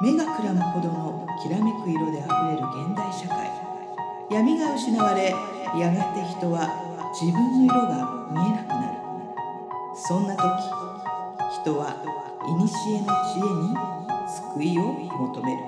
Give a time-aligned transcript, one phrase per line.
[0.00, 3.50] 目がくらむほどのきらめく色であふれる現代社会。
[4.30, 5.34] 闇が失われ
[5.76, 6.70] やがて人は
[7.20, 8.98] 自分の色が見えなくなる。
[9.96, 10.42] そんな時
[11.62, 11.96] 人は
[12.42, 13.74] 古の知恵に
[14.28, 15.58] 救いを求める。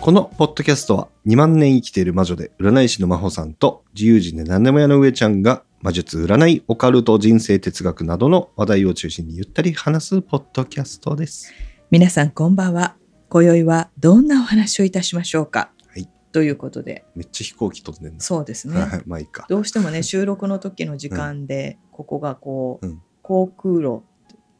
[0.00, 11.52] このポッドキャストは2万年生きている魔女で占い師の真帆さんと自由人で何でも屋の上ちゃんが魔術、占い、オカルト、人生哲学などの話題を中心にゆったり話すポッドキャストです。
[11.92, 12.96] 皆さんこんばんは
[13.28, 18.20] 今宵はどんなお話をいたしましょうか、はいということでめっちゃ飛行機飛んでんな。
[18.20, 19.46] そうですねはいまあいいか。
[19.48, 24.02] どうしてもね収録の時の時間で、ここがこう、うん航空路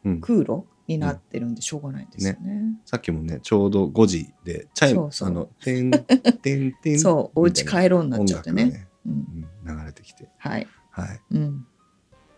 [0.05, 2.63] うん、空路になってるんでしょうがないんですよね。
[2.85, 7.01] さっきもね、ちょうど5時で、チャイム、そうあの、 てん、てんてん。
[7.01, 8.65] そうお家帰ろうになっ音ちゃってね。
[8.65, 10.29] 楽がね、うん、うん流れてきて。
[10.39, 10.67] はい、
[11.03, 11.21] はい。
[11.33, 11.67] うん、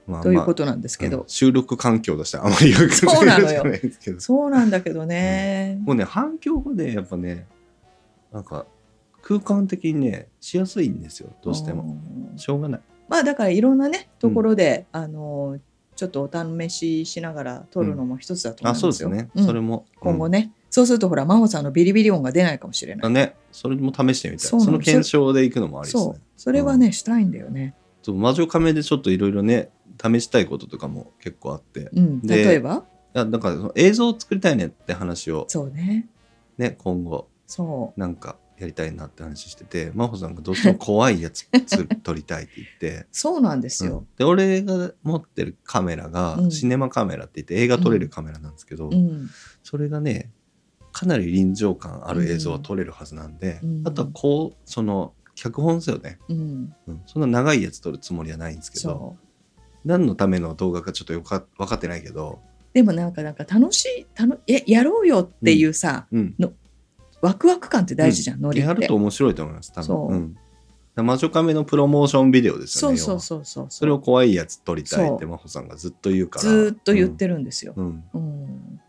[0.06, 4.20] まあということなんですけど、うん収録環境としてはあまりよくそうなのよじゃないですけど。
[4.20, 5.78] そうな んだけどね。
[5.82, 7.46] もうね、反響がね、やっぱね、
[8.32, 8.66] なんか、
[9.22, 11.98] 空間的にね、しやすいんですよ、どうしても。
[12.32, 12.80] うんしょうがない。
[13.08, 15.58] まあだからいろんなねところで、あの
[15.96, 18.92] ちょっとお試ししながら撮るのも一つだと思あ、いますよ。
[18.92, 19.30] そうですね。
[19.34, 19.86] うんそれも。
[19.96, 23.06] うん今後ね、そうするとほら真帆さんのビリビリ音が出ないかもしれない。
[23.06, 24.48] あね、それも試してみたい。
[24.48, 26.20] その検証でいくのもありですねそう。
[26.36, 27.74] それはね、したいんだよね。
[28.10, 29.70] そう魔女カメでちょっといろいろね、
[30.02, 31.80] 試したいこととかも結構あって。
[31.80, 32.84] いうん、で例えば？
[33.12, 36.08] や、だからその映像を作りたいねって話をそうね。
[36.58, 42.98] ね、今後、そなんかやりたいなって話してて、真帆さんがどうしても怖いやつつ撮りたいって言って。
[43.00, 43.98] う そうなんですよ。
[43.98, 44.06] うん。
[44.16, 46.50] で俺が持ってるカメラが、うん。
[46.50, 49.28] シネマカメラって言って映画撮れるカメラなんですけど、うん。
[49.62, 50.30] それがね
[50.92, 53.82] かなり臨場感ある映像は撮れるはずなんで、うん。
[53.86, 57.02] あとはこうその脚本ですよね、うん、うん。
[57.06, 59.16] そんな長いやつ撮るつもりはないんですけど。
[59.86, 62.38] 何のための動画かちょっとよか分かってないけど、
[62.74, 66.36] でもなんかなんか楽しい楽ややろうよっていうさ、うん、
[67.22, 68.68] ワクワク感って大事じゃん、ノリって。
[68.68, 69.86] やると面白いと思います多分。
[69.86, 70.14] そう。
[70.14, 73.64] うん、魔女カメのプロモーションビデオですよねそうそう要そうそう。
[73.64, 73.70] は。
[73.70, 76.42] それを怖いやつ撮りたいって真帆さんがずっと言うから。
[76.42, 77.72] ずーっと言ってるんですよ。
[77.74, 78.04] うん。
[78.12, 78.22] うん。
[78.22, 78.80] うん。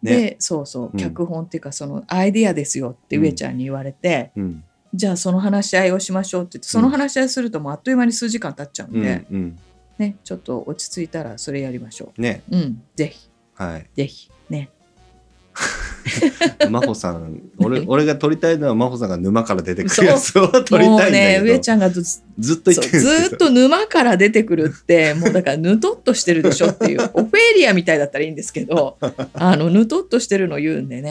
[0.00, 0.16] ね。
[0.16, 0.90] でそうそう。
[0.92, 0.96] うん。
[0.96, 9.58] 脚本っていうかそのアイディアですよって上ちゃんに言われて、うんじゃあその話し合いをしましょうって言ってその話し合いするともうあっという間に数時間経っちゃうんうんで、うん。
[9.98, 12.42] ねちょっと落ち着いたらそれやりましょね。
[12.50, 12.56] う。
[12.56, 13.28] うんぜひ。
[13.54, 13.86] はい。
[13.94, 14.30] ぜひ。
[14.48, 14.70] ね。
[16.70, 21.12] 真帆さん俺俺が撮りたいのは真帆さんが沼から出てくるやつを撮りたいんだけど。
[21.12, 22.02] ね上ちゃんがず
[22.38, 23.00] ずっと言ってる。
[23.00, 28.98] ずーっと沼から出てくるってもうだからぬとっとしてるでしょっていう オフェーリアみたいだったらいいんですけど
[29.34, 31.10] あのぬとっとしてるの言うんでね。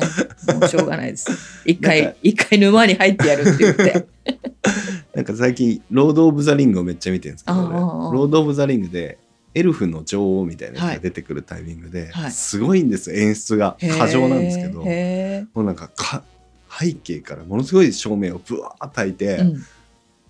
[0.59, 1.28] もうしょうがないです。
[1.66, 4.06] 一回か一回沼に入ってやるって言って。
[5.14, 9.18] なんか最近ロード・オブ・ザ・リングをめっちゃ見てるんですけど、俺ああああロード・オブ・ザ・リングで
[9.56, 12.31] エルフの女王みたいなやつが出てくるタイミングで、はい。
[12.31, 13.18] すごいんですよ。
[13.18, 16.24] 演出が過剰なんですけどへもうなんかか
[16.80, 19.66] 背景からものすごい照明をブワーッ焚いて、ーうん。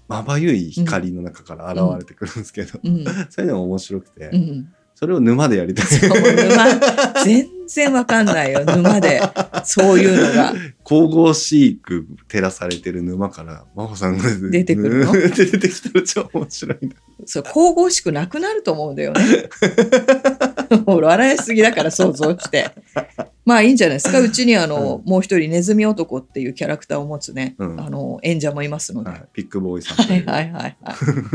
[0.09, 3.05] まばゆい光の中から現れてくるんですけど、うん。
[3.29, 4.73] そういうのが面白くて、うん。
[4.95, 5.85] それを沼でやりたい。
[7.23, 9.21] 全 然わかんないよ沼で
[9.63, 10.53] そういうのが
[10.83, 15.11] 神々しく照らされてる沼から真帆さんが出てくるの？
[15.29, 15.29] 出
[15.59, 19.21] てきたら超面白いなそう神々しくなくなると思うんだよね。
[20.85, 22.71] もう笑いすぎだから想像して。
[23.45, 24.19] まあいいんじゃないですか。
[24.19, 29.09] うちにあの、もう一人ネズミ男っていうキャラクターを持つね、うんあの演者もいますので。
[29.09, 30.77] はいはい、ピックボーイさんとはいはいはい。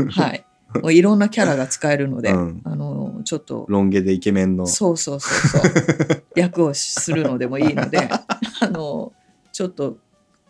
[0.09, 0.45] はい。
[0.91, 2.61] いろんなキャラが使えるので、うん。
[2.63, 3.65] あのちょっと。
[3.69, 4.67] ロン毛でイケメンの。
[4.67, 5.71] そうそうそうそう。
[6.35, 8.09] 役をするのでもいいので、
[8.61, 9.11] あの
[9.51, 9.97] ちょっと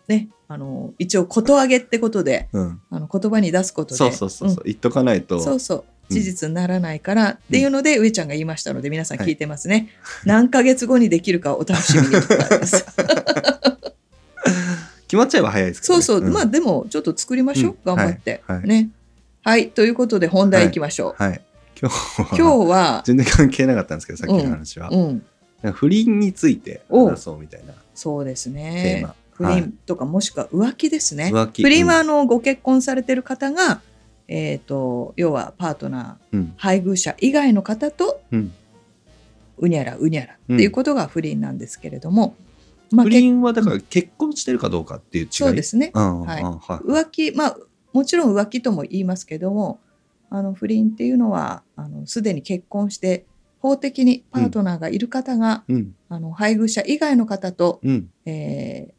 [0.08, 5.40] ね、あの一応こと上げってことで、うん、あの言葉に出すことで、そうそうそうそう、言っとかないと。
[5.40, 5.78] そうそう。
[5.78, 6.16] うん。
[6.16, 9.90] 事実にならないからっていうので、上ちゃんが言いましたので皆さん聞いてますね、
[10.26, 12.28] 何ヶ月後にできるかお楽しみに決
[15.16, 17.96] ま っちゃえば早いですけど、ね、そうそう、まあでもちょっと作りましょう、うん。
[17.96, 18.68] 頑張って、はいはい。
[18.68, 18.90] ね
[19.44, 20.72] はいということで本題い。
[20.72, 21.42] きましょう、はい。
[21.80, 25.24] 今日は今日は 全然関係なかったんですけどさっきの話は、うん
[25.62, 31.64] なんか不倫について話そうみたいなそうですテーねマ、不倫とかもしくは浮気ですね、浮気。
[31.64, 33.82] 不倫はあのご結婚されてる方が、
[34.30, 36.54] えっ、と要はパートナーうん。
[36.56, 38.54] 配偶者以外の方とうん。
[39.58, 42.36] うにゃらうにゃらっていうことが不倫なんですけれども、
[42.92, 45.30] まあ不倫はだから結婚してるかどうかっていう違い？
[45.32, 45.92] そうですね。
[45.94, 46.58] うんはいうん。
[46.58, 46.88] はい。
[46.88, 47.58] 浮気まあ
[47.94, 49.80] もちろん浮気とも言いますけども
[50.30, 53.26] あの不倫っていうのはあのすでに結婚して
[53.60, 55.96] 法的にパートナーがいる方が、うん。
[56.08, 58.10] あの配偶者以外の方と、うん。
[58.26, 58.94] えー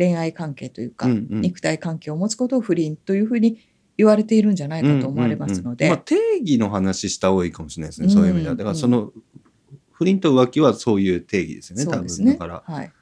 [0.00, 1.40] 恋愛関係というか、うんうん。
[1.40, 3.58] 肉体関係を持つことを不倫というふうに
[3.96, 5.98] 言われているんじゃないかと思われますので、うんうんうん。
[5.98, 8.54] まあ、定義の話した方がいいかもしれないですね、うんそういう意味では。
[8.54, 9.10] だからその、
[9.90, 11.94] 不倫と浮気はそういう定義ですよね、多分。
[11.96, 12.32] そうですね。
[12.34, 12.62] だから。
[12.64, 12.92] はい、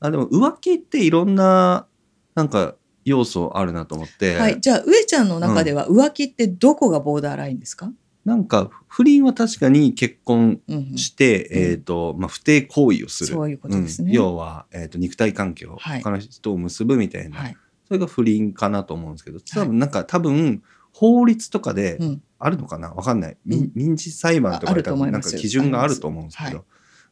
[0.00, 1.86] あ、でも浮気っていろんな、
[2.34, 7.92] なんか、要素あるなと思って、はい、じゃあ上ちゃんの中では浮気ってどこがボーダーラインですか、
[8.24, 10.98] なんか、不倫は確かに結婚うんうん。
[10.98, 11.72] して、うん。
[11.72, 13.34] えっ、と、まあ、不貞行為をする。
[13.34, 14.12] そういうことですね。
[14.12, 14.14] ん。
[14.14, 17.56] 要は、えっ、と、肉体関係をはい他の人と結ぶみたいな、はい。
[17.88, 20.62] それが不倫かなと思うんですけど、多分なんか、多分、
[20.92, 22.22] 法律とかでうん。
[22.38, 22.90] あるのかな？
[22.90, 23.36] わかんない。
[23.44, 26.64] 民事裁判とかで多分なんか基準があると思うんですけど、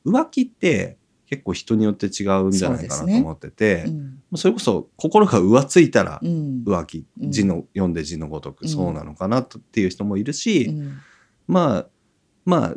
[0.04, 0.98] 浮気って
[1.30, 4.18] 結構人によって違うんじゃないかなと思ってて、うん。
[4.36, 6.64] それこそ心が浮ついたらうん。
[6.66, 7.30] 浮気、うん。
[7.30, 8.68] 字の読んで字のごとくうん。
[8.68, 10.98] そうなのかなとっていう人もいるし、うん。
[11.46, 11.86] まあ
[12.44, 12.74] ま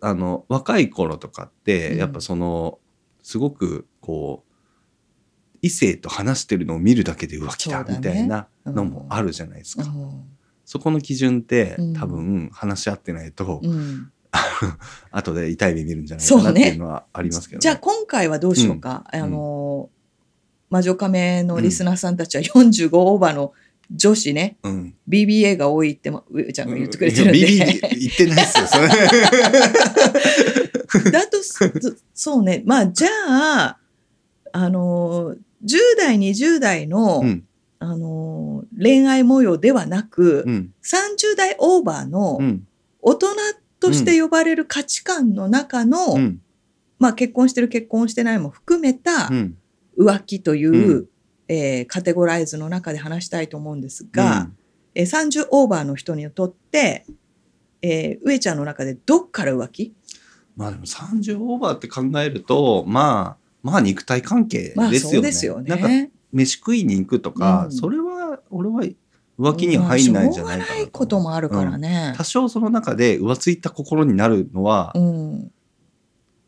[0.00, 1.98] ああの若い頃とかってうん。
[1.98, 2.78] やっぱその、
[3.24, 9.82] すごくこう異性と話してるのを見るだけで浮気だみたいなのもあるじゃないですか。
[9.82, 10.22] うん。
[10.64, 11.94] そこの基準ってうん。
[11.94, 14.12] 多分話し合ってないと、うん
[15.10, 17.60] 後で痛い目見るんじゃないかなっていうのはありますけどね。
[17.60, 19.16] じゃあ今回はどうしようか、ん。
[19.16, 19.90] あの
[20.70, 23.52] 魔女カメのリスナーさんたちは45オーバーの
[23.90, 28.88] 女子ね、うん、BBA が多いっても上ちゃんが言ってくれてるんで、いやビビ言ってないですよ、それ。
[31.10, 32.62] だとすそうね。
[32.66, 33.78] まあじゃあ
[34.52, 35.34] あの
[35.64, 37.44] 10代20代の、うん、
[37.78, 42.66] あの恋愛模様ではなく、うん、30代オーバーのうん、
[43.00, 43.28] 大人
[43.80, 46.40] として呼ばれる価値観の中の、うん、
[46.98, 49.58] まあ、結婚してる結婚してないも含めたうん。
[49.98, 51.08] 浮気という、うん
[51.48, 54.48] えーカテゴライズの中で話したいと思うんですが、
[54.94, 57.06] えー30オーバーの人にとって、
[57.82, 59.94] えー上ちゃんの中でどっから浮気？
[60.56, 65.68] まあでも30オーバーって考えると、まあ、まあ肉体関係ですよね。
[65.68, 66.10] まあよなんかね。
[66.32, 68.84] 飯食いに行くとか、うんそれは俺は
[69.38, 72.14] 浮気には入んないんじゃないかなこともあるからね。
[72.16, 75.52] 多少その中で浮ついた心になるのは、うん。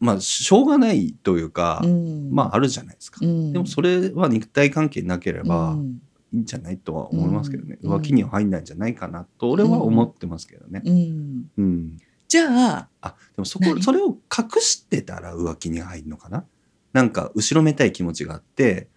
[0.01, 2.31] まあしょうがないというか、うん。
[2.33, 3.21] まああるじゃないですか。
[3.23, 3.53] うん。
[3.53, 6.01] でもそれは肉体関係なければうん。
[6.33, 7.95] いいんじゃないとは思いますけどね、うん。
[7.95, 10.81] 浮気には入んないんじゃないかなと俺は思ってますけどね。
[10.85, 11.51] うん。
[11.59, 11.99] うん。
[12.29, 13.83] じゃああでもそこ何？
[13.83, 16.45] それを隠してたら浮気に入るのかな？
[16.93, 18.89] なんか後ろめたい気持ちがあって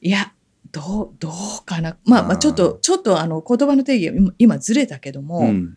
[0.00, 0.32] いや
[0.72, 1.96] どうどうかな。
[2.04, 5.76] まあまあちょっあとちょっとあの言葉の定義が今今ずれたけども、うん。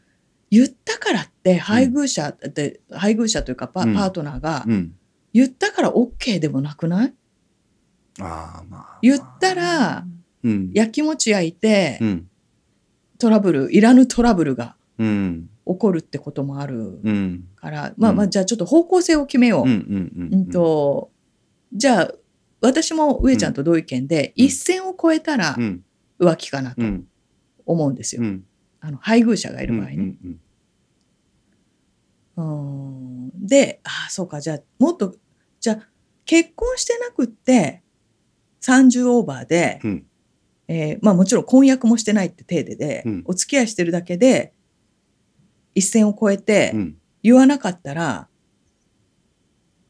[0.51, 3.95] 言ったからって配偶者って、配偶者というかパ,、うん。
[3.95, 4.95] パートナーがうん。
[5.33, 7.13] 言ったから OK でもなくない？
[8.19, 8.99] ああまあ。
[9.01, 10.05] 言ったら
[10.43, 10.71] うん。
[10.73, 12.29] やきもち焼いて、うん。
[13.17, 15.49] トラブルいらぬトラブルがうん。
[15.65, 17.47] 起こるってこともあるうん。
[17.55, 18.29] から、まあまあうん。
[18.29, 19.67] じゃあちょっと方向性を決めよう。
[19.67, 20.33] うんうんうん。
[20.33, 21.09] うんと
[21.73, 22.11] じゃあ
[22.67, 24.45] 私も上ちゃんと同意見で、うん。
[24.45, 25.83] 一線を越えたらうん。
[26.19, 27.07] 浮気かなとうん。
[27.65, 28.21] 思うんですよ。
[28.21, 28.43] うん。
[28.79, 30.15] あの配偶者がいる場合ね。
[32.35, 35.15] うんで、ああ、そうか、じゃあ、もっと、
[35.59, 35.87] じゃあ、
[36.25, 37.83] 結婚してなくって、
[38.61, 40.05] 30オーバーで、うん。
[40.69, 43.23] えーまあもちろん婚約もしてないって体でで、うん。
[43.25, 44.53] お付き合いしてるだけで、
[45.75, 46.95] 一線を越えてうん。
[47.21, 48.27] 言わなかったら、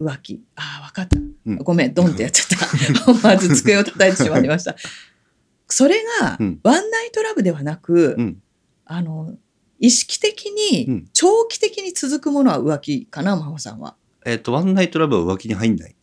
[0.03, 0.41] 浮気。
[0.55, 1.17] ああ、わかった。
[1.17, 3.05] うんごめん、ドンってやっちゃった。
[3.11, 4.75] 思わず机を叩いてしまいました。
[5.67, 8.41] それが、うんワンナイトラブではなく、うん
[8.85, 9.35] あの、
[9.79, 13.95] 意識的うにん、長期的に続くものは浮気かな、真帆さんは。
[14.25, 15.95] えっとワンナイトラブは浮気に入んない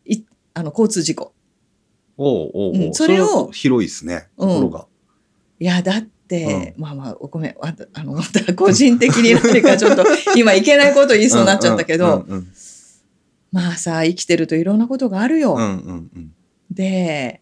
[0.55, 1.33] あの、交通事故。
[2.17, 4.87] おうおうおううんそれをは広いですねうんところが
[5.59, 10.05] いや、だって、まあまあ、ごめん、ああの、また個人的に何かちょっと、
[10.37, 12.53] 今いけないこと言いそうになっちゃったけど、うんうん
[13.53, 15.55] まあさ、生きてるといろんなことがあるよ。
[15.55, 16.33] うんうんうん
[16.71, 17.41] で、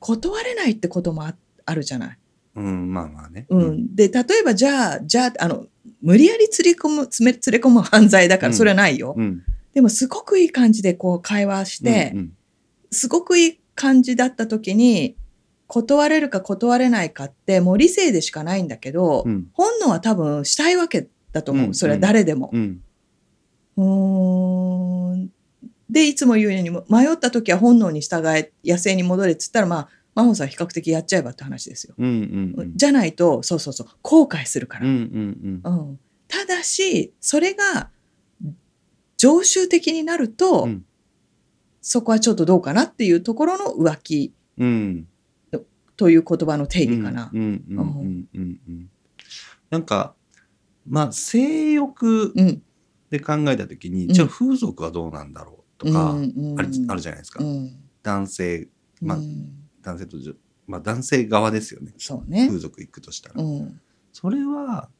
[0.00, 2.18] 断れないってこともああるじゃない。
[2.56, 3.94] うんうんまあまあねうん。
[3.94, 5.66] で、例えば、じゃあ、じゃあ、あの、
[6.02, 9.14] 無理やり連れ込む、つめ連れ込む犯罪だから、うんそれはないよ。
[9.16, 9.42] うん
[9.72, 12.32] でも、すごくいい感じでこう会話して、うん
[12.92, 15.16] すごくいい感じだった時に、
[15.68, 21.66] 断れるか断れないかって、もう理性でしかないんだけど、うん本能は多分したいわけだと思う。
[21.68, 22.50] うんそれは誰でも。
[22.52, 22.82] うん
[23.76, 24.69] うーん。
[25.90, 31.94] で、いつも言うように、迷った時は本能に従え、野生に戻れっつったら、まあ、真帆さん比較的やっちゃえばって話ですよ。
[31.98, 34.86] うんうんうんじゃないと、そうそうそう、後悔するから。
[34.86, 37.90] うんうんうんただし、それが
[39.16, 40.84] 常習的になると、うん
[41.82, 45.08] そこはちょっとどうかなっていうところの浮気うん
[45.96, 47.30] という言葉の定義かな。
[47.32, 48.90] うんうんうんうんうんうん
[49.70, 50.14] なんか
[50.86, 52.62] まあ性欲うん。
[53.10, 57.74] で考えた時に、うんじゃあ風俗はどうなんだろうとか、あるあるじゃないですか、うん。
[58.02, 58.68] 男性
[59.00, 59.48] まあうん。
[59.82, 60.32] 男性と女
[60.66, 61.94] まあ男性側ですよね。
[61.96, 62.46] そうね。
[62.46, 63.80] 風俗行くとしたら、うん。
[64.12, 64.90] それは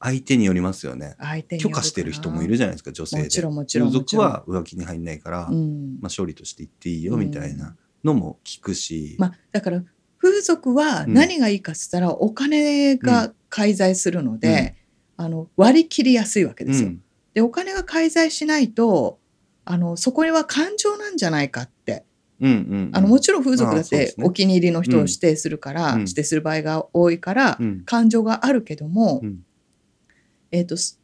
[0.00, 1.16] 相手によりますよね。
[1.60, 3.22] 許可してる人もいるじゃないですか、女性で。
[3.24, 5.92] もちろんもちろん風俗は浮気に入んないから、うん。
[5.94, 9.84] まあ、勝利として言っていいよみたいなのも聞くし、まあ、だから
[10.18, 14.76] 風俗は何がいいかっつったら、お金が介在するので、
[15.16, 16.88] あの割り切りやすいわけですよ。
[16.88, 17.02] うん。
[17.34, 19.18] でお金が介在しないと
[19.64, 22.04] あのそこには感情なんじゃないかって。
[22.40, 22.90] うんうんうん。
[22.92, 26.00] あのもちろん風俗だってお気に入りの人を指定するから、うん。
[26.00, 27.84] 指定する場合が多いから、うん。
[27.84, 29.40] 感情があるけども、うん。
[30.50, 31.00] えっ、とす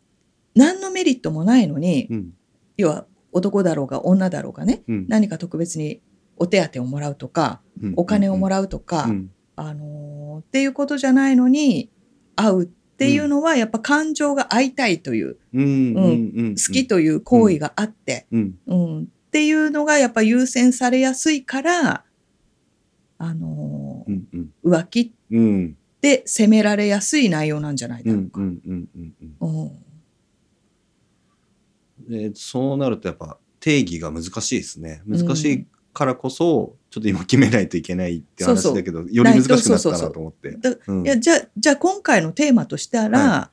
[0.54, 2.32] 何のメリットもないのに、うん。
[2.76, 5.06] 要は男だろうが女だろうがねうん。
[5.08, 6.00] 何か特別に
[6.36, 7.92] お手当をもらうとかうん。
[7.96, 9.30] お金をもららうとか、うん。
[9.54, 10.08] あのー
[10.40, 11.90] っていうことじゃないのに
[12.36, 18.58] 会うっていうのはやっぱ感情が会いたいという、好きという行為があって、うん。
[18.66, 19.02] うん。
[19.02, 22.04] っていうのがやっぱ優先されやすいから、
[23.18, 24.72] あのーうんうん。
[24.72, 25.76] 浮気うん。
[26.00, 28.40] で責められやすい内容なんじゃないだろうか。
[32.34, 35.02] そうなるとやっぱ定義が難しいですね。
[35.06, 40.48] 難しいからこそちょっと今決めないといけないって話だけどより難しくなったなと思って。
[40.50, 43.50] いやじゃあじゃあ今回のテーマとしたら、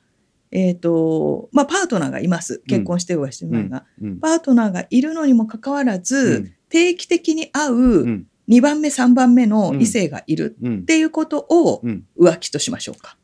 [0.50, 2.62] えっ、とまあパートナーがいます。
[2.66, 4.18] 結婚してるはしてないが、うん。
[4.20, 6.52] パートナーがいるのにもかかわらず、うん。
[6.70, 8.26] 定期的に会ううん。
[8.48, 9.82] 2番目3番目のうん。
[9.82, 12.04] 異性がいるうんっていうことをうん。
[12.18, 13.18] 浮気としましょうか。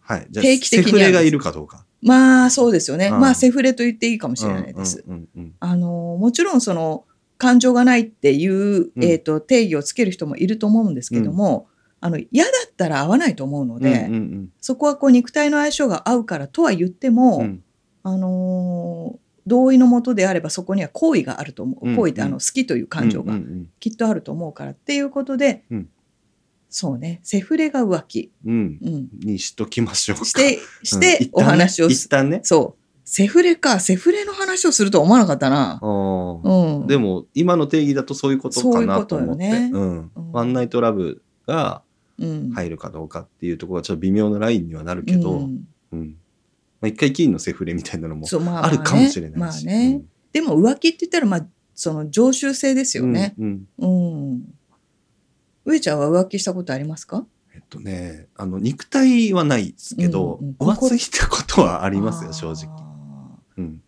[0.00, 0.26] はい。
[0.30, 1.84] じゃあ定期的にセフレがいるかどうか。
[2.00, 3.08] まあそうですよね。
[3.08, 3.20] うん。
[3.20, 5.04] まあセフレと言っていいかもしれないです。
[5.06, 7.04] うんうんうんあのもちろんその
[7.38, 9.04] 感情がないっていう、うん。
[9.04, 11.68] えー、と定義をつける人もいると思うんですけども、
[12.00, 17.44] あの嫌だったら合わないと思うので、うんうんそこはこう肉体の相性が合うからとは言っても、うん。
[17.44, 17.64] うん
[18.02, 19.18] あのー
[19.48, 21.96] 同意のもとであればそこには好意があると思う、うん。
[21.96, 22.32] 好意ってあうん。
[22.32, 23.32] の好きという感情が
[23.80, 25.88] きっとあると思うからっていうことで、うん。
[26.68, 27.20] そうね。
[27.22, 28.78] セフレが浮気、うん。
[28.82, 30.24] うん、にしときましょうか。
[30.26, 31.00] してしうん。
[31.00, 32.40] てお話を一す、旦ね。
[32.42, 35.80] そうセフレかセフレの話をするとは思わなかったな。
[35.82, 39.50] うん、でも今の定義だとそういうことかなと思って。
[39.50, 40.12] そういうことようん。
[40.16, 40.32] うん。
[40.32, 41.82] ワンナイトラブが
[42.20, 45.48] うん、入るかどうかっていうところはちょっと微妙なラインにはなるけど、う
[45.92, 46.00] うん。
[46.00, 46.16] ん
[46.80, 49.64] まあ、一回きりのセフレみたいなのもあまあるかもしれないし。
[49.64, 51.46] まあね、でも浮気って言ったらまあ
[51.76, 53.34] その常習性ですうんよね。
[53.38, 54.32] うんうん。
[54.32, 54.54] うん。
[55.64, 57.24] 上ちゃんは浮気したことありますか？
[57.54, 62.87] えっとねあの肉体はないですけど、うんうん浮ついたことはありますよ正直。
[63.58, 63.82] うん。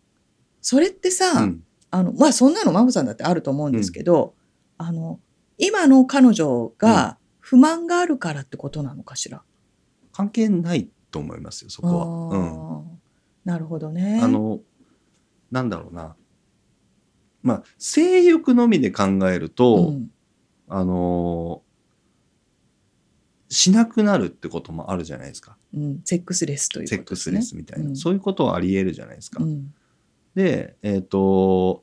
[0.61, 1.63] それってさ、うん。
[1.91, 4.35] あのまあそんなの真帆さんだってあると思うんですけど、
[4.79, 5.19] あの
[5.59, 9.43] 今の彼女が不満があるからってことなのかしら？
[10.13, 12.85] 関係ないと思いますよそこは。
[13.45, 14.21] なるほどね。
[14.23, 14.61] あの
[15.51, 16.15] なんだろうな。
[17.43, 20.11] まあ性欲のみで考えると、うん。
[20.69, 21.63] あの
[23.51, 25.57] しなくなるってこともあるじゃないですか。
[25.75, 27.33] うん、セックスレスというセックス。
[27.33, 27.97] レスみたいな、うん。
[27.97, 29.43] そういうことはあり得るじゃないですか。
[29.43, 29.75] うん。
[30.37, 31.83] でえっ、と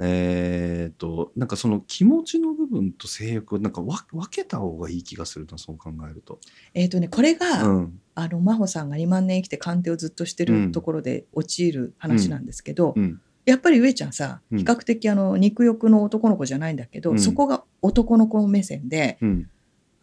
[0.00, 6.40] えっ、となんかその気持ちの部分と性欲をなんか分分けた方がいい気がするなそう考えると。
[6.72, 8.00] えっ、とねこれが、うん。
[8.14, 10.66] あの真帆さんが2万年生きて鑑定をずっとしてうん。
[10.68, 13.20] るところで陥る話なんですけど、うん。
[13.44, 14.58] やっぱり上ちゃんさうん。
[14.58, 17.18] 比較的あの肉欲の男の子じゃないんだけど、うん。
[17.18, 19.50] そこが男の子目線でうん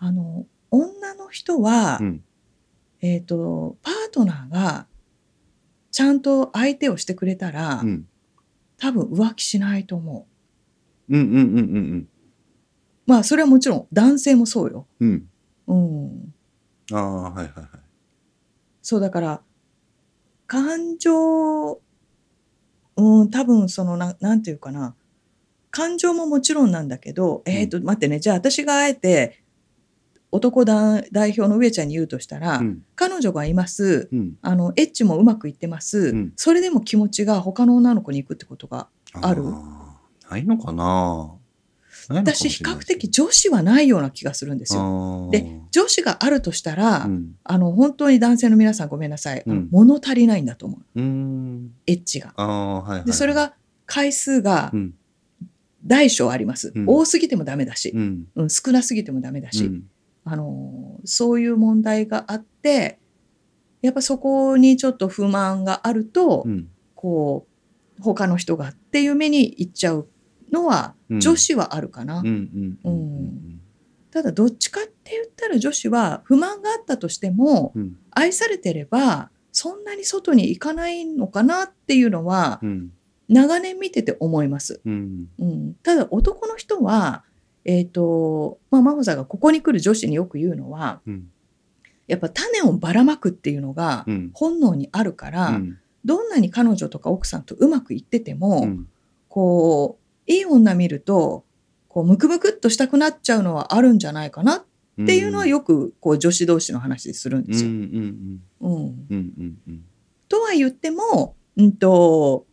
[0.04, 2.24] あの女の人は、うん。
[3.02, 4.88] えっ、とパートナーが
[5.92, 8.08] ちゃんと相手をしてくれたら、うん。
[8.78, 10.28] 多分浮気しないと思
[11.08, 11.16] う。
[11.16, 11.40] うんうんうんう
[11.80, 12.08] ん
[13.06, 14.88] まあそれはもちろん男性もそうよ。
[15.00, 15.30] うん。
[15.68, 16.34] うん、
[16.92, 17.68] ああはいはいはい。
[18.82, 19.42] そうだから
[20.48, 21.80] 感情
[22.96, 24.96] うん多分そのななんていうかな。
[25.70, 28.20] 感情ももちろんなんだけど、えっ、と待ってね。
[28.20, 29.41] じゃあ私があえて
[30.32, 32.82] 男だ代表の上ちゃんに言うとしたら、うん。
[32.96, 34.10] 彼女がいます。
[34.12, 34.34] うん。
[34.42, 36.34] あのエッチもうまくいってます、うん。
[36.36, 39.44] それでも気持ちが他の女の子に行くってことがある？
[39.44, 39.52] ー
[40.30, 40.38] な？
[40.38, 41.34] いのかな
[42.08, 44.82] 私比較的女子はないような気がするんですよ。
[44.82, 47.36] よで女子があるとしたら、うん。
[47.44, 49.68] あの本当に男性の皆さんごめんなさい、うん。
[49.70, 51.00] 物足りないんだと思う。
[51.00, 51.04] う
[51.88, 52.34] エッチが。
[52.38, 52.48] はい
[52.90, 53.06] はいはい。
[53.06, 53.54] でそれが
[53.86, 54.94] 回数がうん。
[55.84, 56.86] 大小あります、うん。
[56.88, 58.28] 多すぎてもダメだし、うん。
[58.36, 59.84] うん少なすぎてもダメだし、うん
[60.24, 63.00] あのそういう問題があって
[63.82, 66.68] やっぱそこにちょっと不満があると、うん。
[66.96, 67.48] こ
[68.00, 70.08] う他の人がっていう目にいっちゃう
[70.52, 71.20] のはうん。
[71.20, 72.22] 女子はあるかな、
[74.12, 77.96] ただどっちかって言ったら女子は不満があったとしてもうん。
[78.12, 82.92] 愛されてればそんなに外に行かないのかなっていうのはうん。
[83.32, 84.82] 長年見てて思います。
[84.86, 85.28] うん。
[85.40, 87.24] うん、ただ男の人は、
[87.66, 91.30] えっとまあ、真帆さんがここに来る女子によく言うのはうん。
[92.08, 94.32] やっぱ種をばらまくっていうのがうん。
[94.34, 95.78] 本能にあるから、うん。
[96.04, 98.88] どんなに彼女とか奥さんとうまくいってても、うん。
[99.30, 101.46] こういい女見ると
[101.88, 107.70] こうムクムクっとしたくなっちゃうのはあるんじゃないかなっていうのはよくこう女子同士の話でするんですよ。
[107.70, 107.82] うん。
[110.30, 112.46] とは言っても、うんと、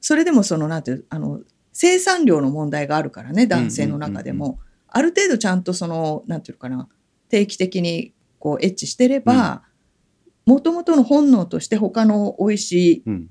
[0.00, 1.40] それでもそのなんていうあの
[1.72, 4.56] 生産量の問題があるからね男性の中でも、うん
[4.94, 6.86] ある程度ちゃんとそのなんていうのかな
[7.30, 9.62] 定期的にこうエッチしてれば
[10.44, 13.30] もともとの本能として他の美味しいうん。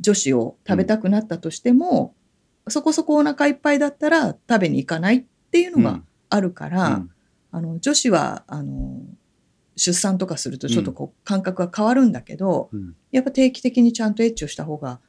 [0.00, 2.14] 女子を食べたくなったとしても、
[2.68, 7.10] そこそこお腹いっぱいだったら食べに行かないっていうのがあるから、うん。
[7.52, 9.00] あの女子はあの
[9.76, 12.94] 出産とかするとちょっとこう感覚が変わるんだけど、うん。
[13.10, 15.00] やっぱ定期的にちゃんとエッチをした方が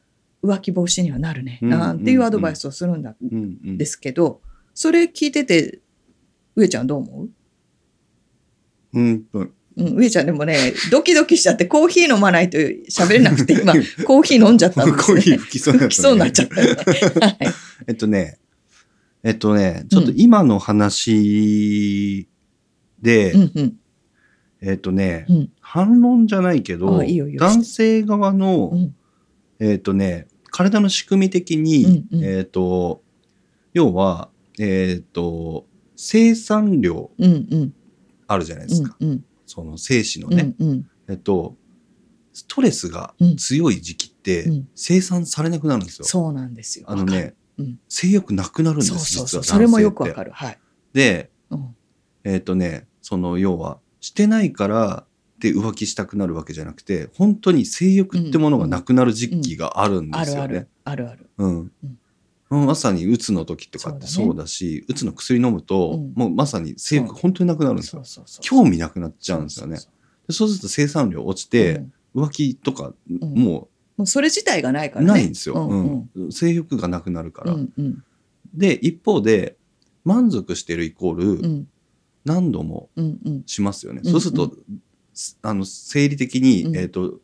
[0.44, 4.42] 浮気防止にはなるね、うんなんていうアドバイスをするんだ、ですけど
[4.74, 5.80] それ聞いてて
[6.56, 7.30] 上ちゃんどう思う？
[8.94, 13.74] うんとうん、上ちゃんでもね、ドキドキしちゃってコーヒー飲まないと喋れなくて、今、
[14.06, 15.22] コーヒー飲んじゃったんですコーね。
[15.22, 15.90] ヒー吹きそうになったね。
[15.90, 17.22] 吹きそうになっちゃったよね。
[17.22, 17.38] はい。
[17.88, 18.40] えっとね、
[19.22, 22.28] えっとね、ちょっと今の話
[23.00, 23.74] で、うんうん。
[24.62, 25.50] えっとね、うん。
[25.60, 27.40] 反論じゃないけどあいいよいいよ。
[27.42, 28.96] 男性側の、うん
[29.60, 33.02] えっとね、体の仕組み的に、うんうんえっと、
[33.74, 37.74] 要は、えっと、生産量うんうん
[38.28, 38.96] あるじゃないでうすか。
[39.00, 40.56] んうんその精子のうんね。
[40.60, 41.56] うんえっと、
[42.34, 46.06] ストレスがうん強い時期ってうん生産されなくなるんですよ。
[46.06, 46.86] そうなんですよ。
[46.90, 49.42] あのね、うん性欲なくなるんです、そうそうそう。
[49.42, 50.14] 実はそれもよくわる。
[50.14, 50.32] かる。
[50.32, 50.60] はい。
[50.94, 51.76] で、うん
[52.24, 55.07] えっ、とね、その要は、してないから
[55.38, 60.68] って浮気したくなるわけじゃなくて、本当に性欲ってものがなくなる時期があるんですよね。
[60.84, 61.30] あるある。
[61.38, 61.60] うん。
[61.60, 61.72] うん
[62.50, 68.02] まさにうつの時とかってそうだし、うつの薬飲むと、うんもうまさに性欲本当になくなるんですよ。
[68.40, 69.78] 興味なくなっちゃうんですよね。
[70.30, 71.84] そうすると生産量落ちて
[72.16, 73.68] う、ん浮気とか、んも
[73.98, 75.14] もうそれ自体がないかうらね。
[75.14, 75.56] ないんですよ。
[75.56, 77.56] うん性欲がなくなるから。
[78.54, 79.58] で、一方で、
[80.06, 81.68] 満足してるイコール、うん
[82.24, 82.90] 何度も
[83.46, 84.02] しますよね。
[84.04, 84.58] うんそうすると、す
[85.42, 87.20] あの生理的に、うんえっ、と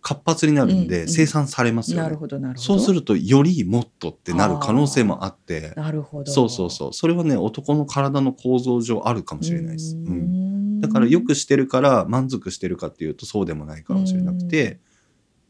[0.00, 2.02] 活発になるんで、うんうん生産されますよね。
[2.04, 2.62] なるほどなるほど。
[2.62, 6.30] そうするとよりもっとってなる可能性もあって、なるほど。
[6.30, 6.92] そうそうそう。
[6.92, 9.96] それはね男の体の構造上あるかもしれないです。
[9.96, 14.80] うーうんんだからよくしてるから満足してるかっていうとそうでもないかもしれなくて、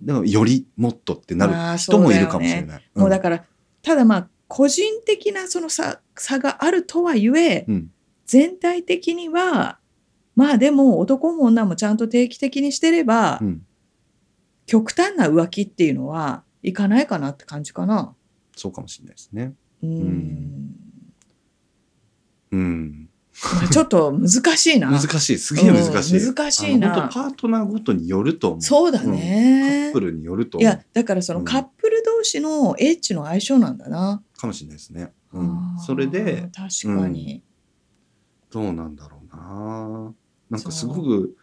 [0.01, 2.91] でもよりもっとってなる人もいるかもしれない。
[2.95, 3.45] もうだから、
[3.83, 7.91] ただまあ、個人的なその差差があるとはいえ、うん
[8.27, 9.79] 全体的には、
[10.39, 13.67] まあでも男も女もちゃんと定期的にしてれば、うん、
[14.67, 18.15] 極端な浮気っていうのはいかないかなって感じかな。
[18.57, 19.55] そうかもしれないですね。
[19.83, 20.75] うーんん
[22.53, 23.09] うん。
[23.61, 24.93] まあ ちょっと難しいな。
[24.93, 25.39] 難しい。
[25.39, 26.19] すげえ難しい。
[26.25, 28.63] うん難しいなパートナーごとによると思う。
[28.63, 29.99] そうだうんカねップ。
[29.99, 30.61] ルによると。
[30.61, 34.23] いや、だからそのうんカップル同士のエッチの相性なんだな。
[34.37, 35.13] かもしれないですね。
[35.33, 37.43] うんそれで、確かに。
[38.51, 40.15] どうなんだろうな。
[40.51, 41.37] なんかすごく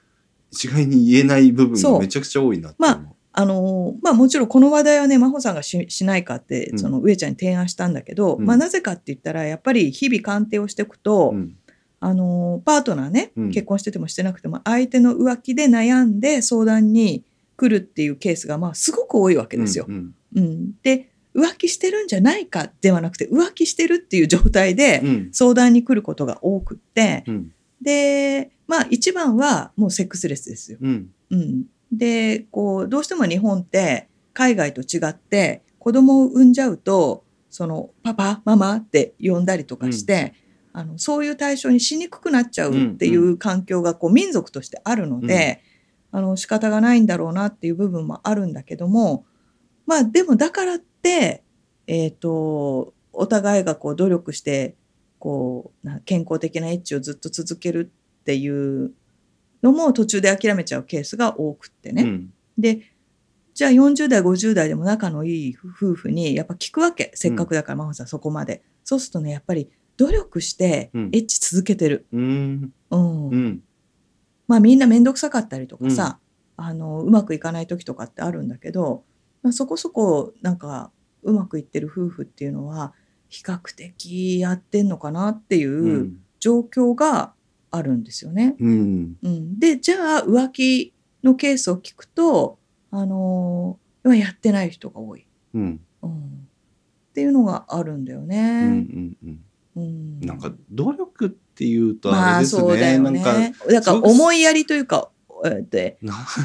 [0.52, 3.16] 一概に言えない部分がめちゃくちゃ多いなって思う。
[3.38, 6.80] あのまあもちろんこの話題はね真帆さんがししないかってうん。
[6.80, 8.46] その上ちゃんに提案したんだけど、うん。
[8.46, 11.58] まあなぜかって言ったらやっぱり日々鑑定をしていくと、うん。
[12.00, 13.52] あのパートナーね、うん。
[13.52, 17.26] 結婚しててもしてなくても相手の浮気で悩んで相談に
[17.58, 19.86] 来るっていうケースがまあすごく多いわけですよ。
[19.90, 20.16] うん。
[20.36, 20.72] うん。
[20.82, 25.30] で浮気してるんじゃないかではなくて浮気してるっていう状態でうん。
[25.34, 30.78] 相談に来ることが多くって、うんでまあ一番はもうセックスレスですよ。
[30.82, 31.10] うん。
[31.32, 40.34] うん、でこうどうしても日本って海外と違って子供を産んじゃうとそのパパママって呼んだりとかして、
[40.74, 45.62] あのそういう対象にしにくくなっちゃうっていう環境がこう民族としてあるので、
[46.12, 49.26] あの仕方がないんだろうなっていう部分もあるんだけども
[49.86, 51.44] まあでもだからって、
[51.88, 54.76] えー、とお互いがこう努力して
[55.26, 58.92] こうな健康的なエッチをずっと続けるっていう
[59.64, 62.04] のも途中で諦めちゃうケースが多くってね。
[62.04, 62.34] うん。
[62.60, 62.82] で
[63.56, 67.10] じゃあ40代50代でも仲のいい夫婦にやっぱ聞くわけ。
[67.16, 68.62] せっかくだから真帆さんそこまで。
[68.84, 71.10] そうするとねやっぱり努力してうん。
[71.12, 72.06] エッチ続けてる。
[72.14, 72.74] うん。
[72.92, 73.30] うん。
[73.30, 73.64] うん。
[74.48, 76.20] まあみんな面倒くさかったりとかさ、
[76.56, 79.04] あのうまくいかない時とかってあるんだけど、
[79.42, 80.92] まあ、そこそこなんか
[81.24, 82.94] うまくいってる夫婦っていうのは
[83.36, 86.20] 比較的やってんのかなっていううん。
[86.40, 87.34] 状況が
[87.72, 88.56] あるんですよね。
[88.60, 89.16] うん。
[89.24, 90.94] うん、でじゃあ浮気
[91.24, 92.60] のケースを聞くと、
[92.92, 95.82] あのーやってない人が多い、うん。
[96.04, 96.14] うん、っ
[97.16, 98.68] ていうのがあるんだよね。
[98.68, 99.40] んうん
[99.76, 100.20] うん。
[100.20, 102.62] なんか努力っていうとまああれですね。
[102.62, 103.56] そうだよね。
[103.68, 105.10] なんか思いやりというか、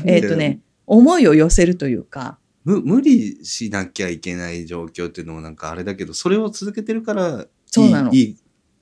[0.06, 8.36] えっ、とね、思いを寄せるというか、む無理しなきゃいけない状況っていうのもなんかあれだけどそれを続けてるからそうなのいい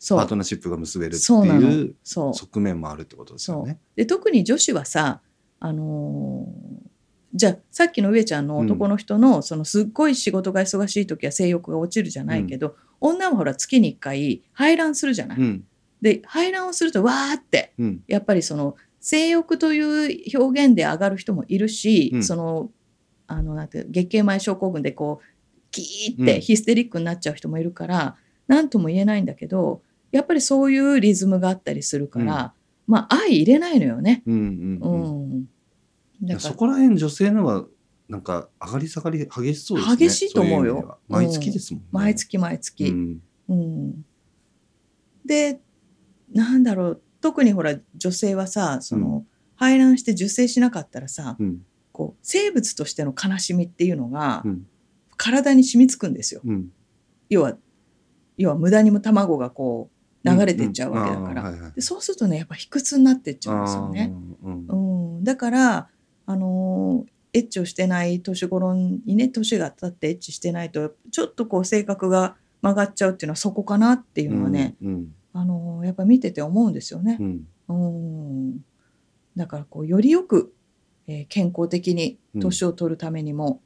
[0.09, 0.37] パート。
[0.37, 1.95] ナーシップが結べるっていう。
[2.05, 3.81] 側面もあるってことですよね。
[3.97, 5.21] で特に女子はさ、
[5.61, 6.89] あのー
[7.35, 15.39] じゃあさっきの上ちゃんの男の人の、そのすっごい仕事が忙しい時は性欲が落ちるじゃないけど、女はほら月に1回排卵するじゃない。
[15.39, 15.65] うん
[16.01, 22.71] で排卵をするとわーってうんやっぱりその性欲という表現で上がる人もいるし、うんその
[23.29, 26.27] あのなんて月経前症候群でこうキーっうん。
[26.27, 28.17] てヒステリックになっちゃう人もいるから
[28.49, 32.55] 何とも言えないんだけどやっぱりそういうリズムがあったりするから、
[32.87, 34.23] まあ相入れないのよね。
[34.27, 35.45] うんうん
[36.35, 37.67] うそこら辺女性のは
[38.09, 39.97] なんか上がり下がり激しそうですね。
[39.97, 40.73] 激しいと思うよ。
[40.73, 40.99] そ意味では。
[41.09, 41.89] 毎月ですもんね。
[41.93, 42.89] 毎月毎月。
[42.89, 43.21] うん。
[43.49, 44.05] うん。
[45.27, 45.61] で
[46.33, 47.03] なんだろう。
[47.21, 51.63] 特にほら女性はさその、排卵して受精しなかったらさうん
[51.99, 54.67] こう生物としての悲しみっていうのが、うん。
[55.17, 56.41] 体に染みつくんですよ。
[56.45, 56.69] うん。
[57.29, 57.57] 要は
[58.37, 59.91] 要は無駄にも卵がこ
[60.25, 61.49] う流れてっちゃうわけだから、うん。
[61.49, 61.73] うんはいはい。
[61.73, 64.13] でそうするとねやっぱ卑屈になってっちゃうんですよね。
[64.45, 65.89] うんうん、だから
[66.27, 75.15] あのーエッチをしてない年頃にね年が経ってエッチしてないとちょっとこう性格が曲がっちゃうっていうのはそこかなっていうのはね、うん。
[75.33, 77.19] あのーやっぱ見てて思うんですよね。
[77.21, 77.25] う。
[77.25, 77.47] ん。
[77.69, 77.75] う
[78.55, 78.65] ん。
[79.37, 80.55] だからこうよりよく、
[81.09, 83.61] えー健康的に年を取るためにも、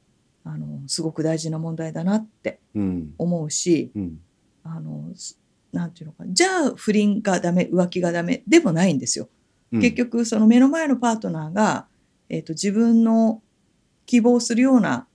[0.45, 3.13] あのすごく大事な問題だなってうん。
[3.17, 4.19] 思うしうん。
[4.63, 5.39] あのす
[5.71, 9.29] なんていうのかじゃあ不倫がダメ浮気がダメでもないんですよ。
[9.71, 9.81] うん。
[9.81, 11.87] 結局その目の前のパートナーが、
[12.29, 13.41] えー、と自分の
[14.05, 15.07] 希望するような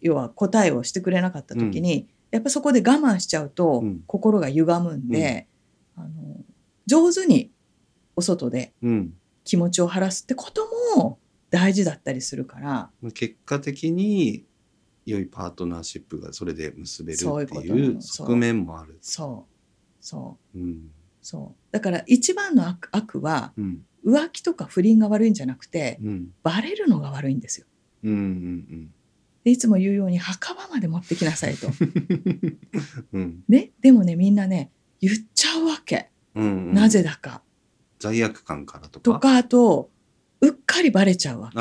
[0.00, 4.00] 要は答えをしてくれなかった時に、やっぱそこで我慢しちゃうと、うん。
[4.06, 5.46] 心が歪むんで、
[5.96, 6.08] あの
[6.86, 7.50] 上手に
[8.16, 9.14] お外でうん。
[9.44, 10.70] 気持ちを晴らすってことも
[11.54, 12.90] 大事だったりするから。
[13.12, 14.44] 結果的に
[15.06, 18.98] 良いパートナーシップがそれで結べるっていう側面もある。
[19.00, 19.54] そう。
[20.00, 20.58] そう。
[20.58, 20.60] う。
[20.60, 20.90] ん。
[21.22, 21.72] そう。
[21.72, 23.86] だから一番の悪悪はうん。
[24.04, 26.30] 浮気とか不倫が悪いんじゃなくてうん。
[26.42, 27.66] バレるのが悪いんですよ。
[28.02, 28.90] うんうん
[29.44, 31.68] でいつも言うように墓場まで持ってきなさいと。
[31.68, 32.58] う ん
[33.12, 33.44] うん。
[33.48, 36.74] ね、でもねみんなね言っちゃうわけ、うんうん。
[36.74, 37.42] なぜだか。
[38.00, 39.00] 罪悪感からとか？
[39.00, 39.90] とかあと
[40.40, 41.58] うっかりバレちゃうわけ。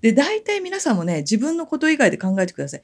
[0.00, 2.82] で大体皆さんもね自分のこと以外で考えてください。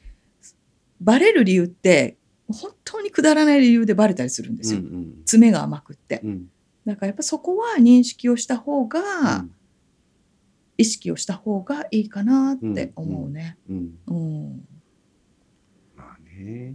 [1.00, 2.16] バレる理由って
[2.48, 4.80] 本当にくだらない理由でバレたりするんですよ。
[4.80, 6.20] うんうん爪が甘くって。
[6.24, 6.50] うん
[6.84, 9.00] だからやっぱそこは認識をした方が、
[9.40, 9.54] うん
[10.78, 13.58] 意識をした方がいいかなって思うね。
[13.68, 14.68] うんうん
[15.94, 16.74] まあね。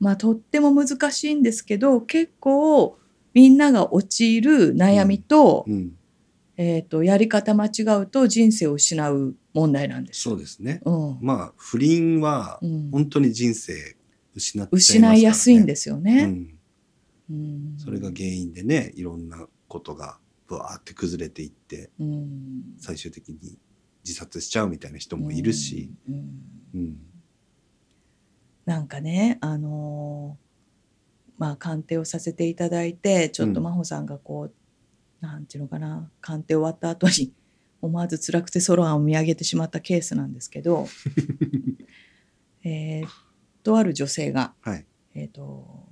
[0.00, 2.98] まあとっても難しいんですけど結構
[3.34, 5.92] みんなが陥る悩みと,、うん
[6.56, 10.20] えー、とやり方間違うと人生を失う問題なんです。
[10.20, 10.80] そうですね。
[10.84, 11.18] うん。
[11.20, 12.90] まあ不倫はうん。
[12.90, 13.96] 本当に人生
[14.34, 15.16] 失っちゃいますからね。
[15.16, 16.26] 失いやすいんですようね。
[16.26, 16.58] ん。
[17.30, 17.74] うん。
[17.78, 22.62] それが原因でねいろんなことがブワーって崩れていってうん。
[22.78, 23.58] 最終的に
[24.04, 25.90] 自殺しちゃうみたいな人もいるし、
[26.74, 26.98] うん。
[28.64, 30.44] なんかねあのー
[31.36, 33.64] まあ鑑定をさせていただいてちょっとうん。
[33.64, 34.54] 真帆さんがこう、
[35.26, 37.32] なんていうのかな鑑定終わった後に
[37.80, 40.86] 思わず辛くてソロアンを見上げてしまったケースなんですけど
[42.64, 43.08] えー
[43.64, 44.86] とある女性が、はい。
[45.16, 45.88] えー、と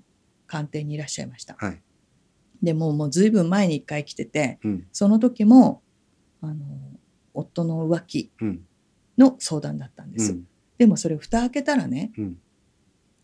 [0.46, 1.56] 鑑定にいらっしゃいました。
[1.58, 1.80] はい、
[2.62, 4.86] でもうもうずいぶん前に一回来ててうん。
[4.92, 5.82] その時も
[6.40, 6.64] あの
[7.34, 8.64] 夫の浮気うん。
[9.18, 10.32] の相談だったんです。
[10.32, 10.46] うん。
[10.78, 12.38] でもそれ蓋開けたらねうん。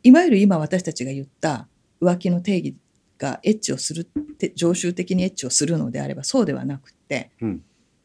[0.03, 1.69] いわゆる今私たちが言った
[2.01, 2.77] 浮気の定義
[3.19, 7.65] がエッチをするって常習的にエッチをするのであればそうではなくって、うん。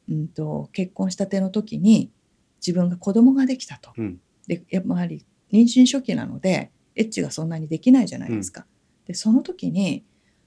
[0.09, 2.11] うんと結婚したての時に
[2.59, 3.91] 自分が子供ができたと。
[3.97, 4.19] うん。
[4.47, 8.65] でやはり妊娠初期なのでエッチがそんなにできないじゃないですか。
[9.05, 10.03] でその時に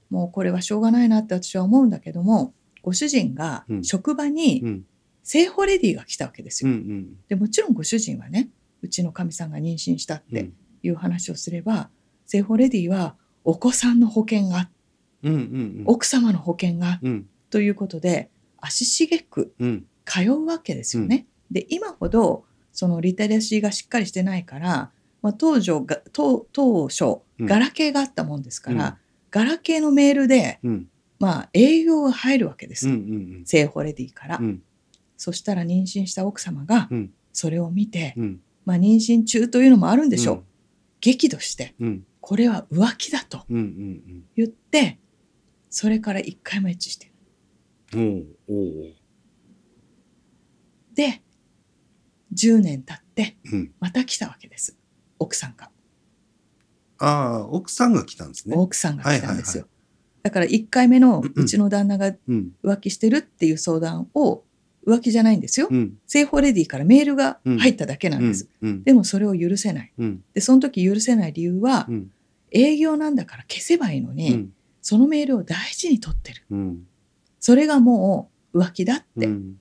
[0.09, 3.83] もうこれはしょうがないなって私は思うんだけどもご主人がうん。
[3.83, 4.85] 職場にうん。
[5.23, 6.75] 性保レディが来たわけですうよ。
[6.75, 7.15] ん。
[7.27, 8.49] でもちろんご主人はね
[8.81, 10.51] うちのかみさんが妊娠したって
[10.83, 11.89] いう話をすれば、
[12.25, 13.15] 性保レディは
[13.47, 14.69] お子さんの保険が
[15.23, 15.83] うんうんうん。
[15.85, 17.29] 奥様の保険がうん。
[17.49, 18.29] ということで
[18.59, 19.85] 足しげくうん。
[20.05, 21.27] 通うわけですよね。
[21.49, 27.45] で今ほどそのリテラシーがしっかりしてないから、まあ、当初が当当初うん。
[27.45, 28.93] ガラケーがあったもんですから、うん。
[29.31, 30.89] ガラケーのメールで、うん。
[31.19, 32.97] まあ、営業が入るわけです、うんう
[33.41, 33.45] ん。
[33.45, 34.61] 性保レディから、うん。
[35.15, 37.11] そしたら妊娠した奥様がうん。
[37.31, 38.41] それを見て、うん。
[38.65, 40.43] まあ、妊娠中というのもあるんでしょう、うん。
[40.99, 44.99] 激怒してうんこれは浮気だとうんうん言って
[45.69, 47.09] それから一回もエッチして
[47.93, 48.35] る。
[50.93, 51.21] で
[52.33, 53.71] 10年経ってうん。
[53.79, 54.77] また来たわけです
[55.19, 55.71] 奥さんが
[56.97, 58.57] ああ、奥さんが来たんですね。
[58.57, 59.69] 奥さんが来たんですよ、は
[60.23, 62.51] だから1回目のうんうんうちの旦那がうん。
[62.61, 64.43] 浮気してるっていう相談を
[64.85, 65.97] 浮気じゃないんですようん。
[66.05, 68.83] 聖法レディからメールが入っただけなんです、うん。
[68.83, 70.23] でもそれを許せないうん。
[70.33, 72.11] でその時許せない理由は、うん。
[72.51, 74.53] 営業なんだから消せばいいのに、うん。
[74.81, 76.87] そのメールを大事に取ってるうん。
[77.39, 79.55] それがもう浮気だって、うん。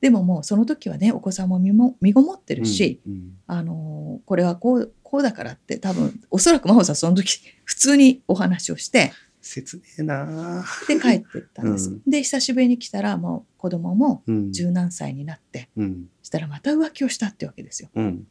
[0.00, 3.32] でももうその時はねお子さんも身も身ごもってるし、うん。
[3.46, 14.52] あのーこれはこうこうだからって多分おそらく真帆さんその時普通にお話をして切ねえなで帰ってったんです、うんで久しぶりに来たらもう子供もうん。
[14.52, 16.06] 十何歳になってうん。
[16.22, 18.26] したらまた浮気をしたってわけですようん。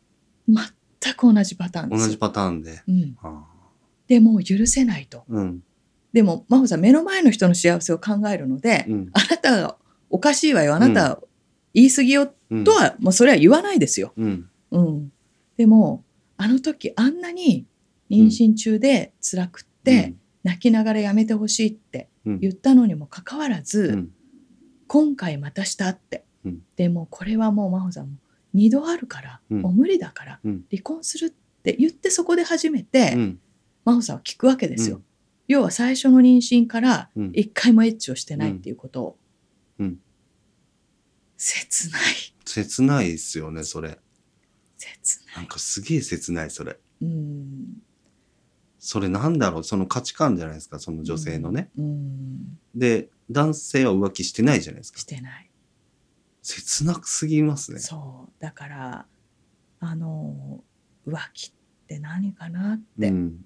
[0.47, 2.81] 全く同じパターンですよ同じパターンで。
[2.88, 3.45] うん、あ
[4.10, 5.63] でもう許せないとあうん。
[6.12, 9.10] でも真帆さん目の前の人の幸せを考えるので、うん。
[9.13, 9.78] あなたが
[10.10, 11.22] おかしいわよあなた
[11.74, 14.50] 言い過ぎようんとは、もうそれは言わないですよ、うん。
[14.72, 15.12] うん、
[15.56, 16.04] でも
[16.36, 17.67] あの時あんなに
[18.10, 24.10] 妊娠中で辛くって、泣きながらやめてほしいってうん、言ったのにもかかわらず、うん。
[24.88, 28.17] 今回またしたって、うんでもこれはもう真帆さんも
[28.56, 30.65] 2度あるから、うんもう無理だからうん。
[30.72, 33.39] 離婚するって言ってそこで初めて、うん。
[33.85, 35.03] 真帆さんは聞くわけですよ、うん
[35.47, 37.31] 要は最初の妊娠からうん。
[37.33, 39.17] 一回もエッチをしてないっていうことを、
[39.79, 39.99] うん
[41.37, 42.01] 切ない
[42.45, 43.97] 切ないですよね、それ。
[44.77, 46.77] 切なないんかすげえ切ない、それ。
[47.01, 47.81] うん
[48.77, 51.71] それなんだろう、その価値観じゃないですか、その女性のね。
[51.75, 55.05] うんで、男性は浮気してないじゃないですかし。
[55.05, 55.49] てない
[56.43, 57.79] 切なすぎますね。
[57.79, 59.05] そうだから
[59.79, 60.63] あの
[61.07, 63.43] 浮気って何かなっうてん。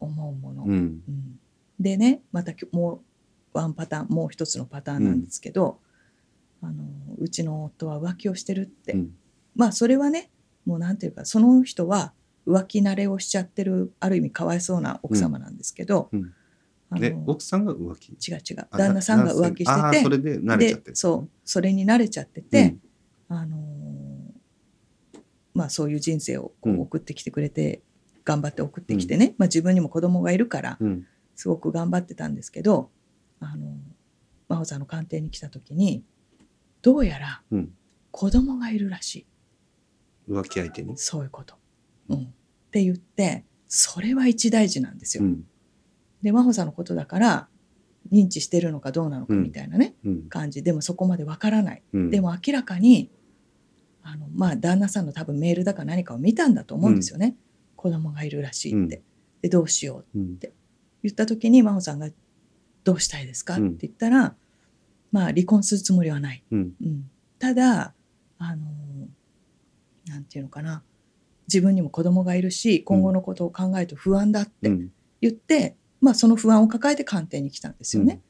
[0.00, 0.70] 思うもの、うん。
[0.72, 0.76] う
[1.10, 1.38] ん。
[1.78, 2.94] でねまたも
[3.54, 5.78] うワンパターンもう一つのパターンなんですけど、
[6.62, 6.84] あの
[7.18, 9.14] うちの夫は浮気をしてるって、うん。
[9.54, 10.30] まあそれはね
[10.66, 12.12] もうなんていうかその人は
[12.46, 16.10] 浮気慣れをしちゃってるある意味かわいそうな奥様なんですけど、
[16.92, 18.12] で、奥さんが浮気？
[18.12, 18.66] 違う違う。
[18.70, 22.76] あ旦那さんが浮気しててそれで慣れちゃってそうそれに慣れちゃってて、
[23.28, 23.60] あのー
[25.52, 26.76] まあそういう人生をこうん。
[26.76, 27.82] う送ってきてくれて、
[28.24, 30.86] 頑張って送ってきてね、まあ、自分にも子供がいるからうん。
[30.88, 31.06] うん。
[31.34, 32.90] すごく頑張ってたんですけど
[33.40, 33.74] あの
[34.48, 36.04] 真帆さんの鑑定に来た時に
[36.82, 37.72] どうやらうん。
[38.10, 39.26] 子供がいるらしい
[40.28, 40.98] 浮気相手に？
[40.98, 41.54] そういうこと。
[42.08, 42.20] うん、っ
[42.70, 45.24] て言ってそれは一大事なんですよ。
[45.24, 45.44] うん。
[46.22, 47.48] で真帆さんのことだから
[48.12, 50.28] 認知してるのかどうなのかうんみたいなね、うん。
[50.28, 51.82] 感じでもそこまでわからない。
[51.92, 52.10] うん。
[52.10, 53.10] でも明らかに
[54.02, 57.36] あのまあ旦那さんの多分メールだか何かを見たんだと思うんですよね、
[57.80, 59.02] 子供がいるらしいって、うん
[59.42, 60.38] でどうしよううん。
[60.38, 60.50] 言
[61.10, 62.10] った時に真帆さんが
[62.84, 64.36] 「どうしたいですか?」っうんて言ったら、
[65.12, 66.74] まあ離婚するつもりはない、うん。
[66.78, 67.94] うん、ただ
[68.36, 68.66] あの
[70.06, 70.82] なんていうのかな
[71.48, 74.92] 自分にも子供がいるし今後のことを考えると不安だってうん。
[75.22, 78.20] 言って、まあその不安を抱えて鑑定に来たんですよね。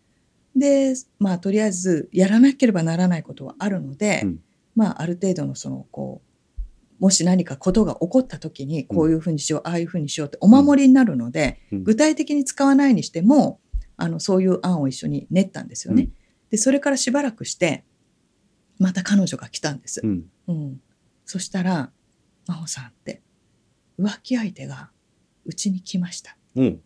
[0.55, 4.41] でまあとりあえずやらなければならないことはあるので、うん
[4.77, 6.30] まあある程度のそのこう
[7.01, 13.59] もし何かことが起こった時にこういうふうにしよう、ああいうふうにしようってお守りになるので、うん具体的に使わないにしても
[13.97, 16.05] あのそういう案を一緒に練ったんですよね。
[16.05, 16.13] うん
[16.51, 17.85] でそれからしばらくして
[18.79, 20.01] また彼女が来たんです。
[20.03, 20.25] うん。
[20.49, 20.81] うん、
[21.25, 21.93] そしたら
[22.47, 23.23] 「真帆さん」って
[23.99, 24.91] 浮気相手が
[25.45, 26.81] うちに来ましたうん。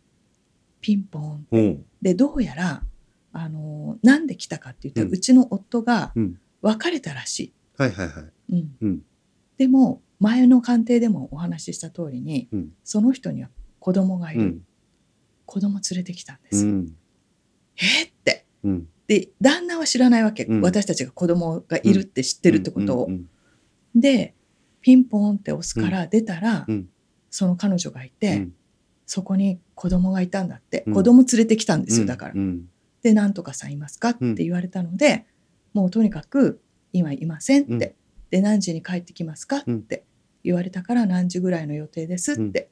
[0.81, 1.85] ピンポンうん。
[2.03, 2.83] でどうやら
[3.33, 6.39] あのなんで来たかって言ったら、ううんちの夫がうん。
[6.61, 8.57] 別れたらしはいはいはい。
[8.57, 9.03] い、うんうん。
[9.57, 12.69] でも前の鑑定でもお話しした通りにうん。
[12.85, 13.51] その人には
[13.81, 14.61] 子供がいうる、ん。
[15.47, 16.97] 子供連れてきたんです、うん。
[17.77, 18.89] えっってうん。
[19.07, 23.27] で旦那は知らないわけ、うん私たちが子供がいるって知ってるってことを、うん。
[23.95, 24.35] で
[24.81, 26.89] ピンポンって押すから出たら、うん
[27.31, 28.55] その彼女がいて、うん
[29.07, 32.35] そこに子供がいたんだって、うん子供連れてきたんですよだから。
[32.35, 32.65] うん。
[33.03, 35.27] で「なんとかさんいますか?」って言われたので、
[35.75, 36.63] もうとにかく
[36.95, 37.81] 「今いません」って、うん
[38.35, 40.05] で何時に帰ってきますか?」うんって
[40.43, 42.69] 言われたから何時ぐらいの予定ですって、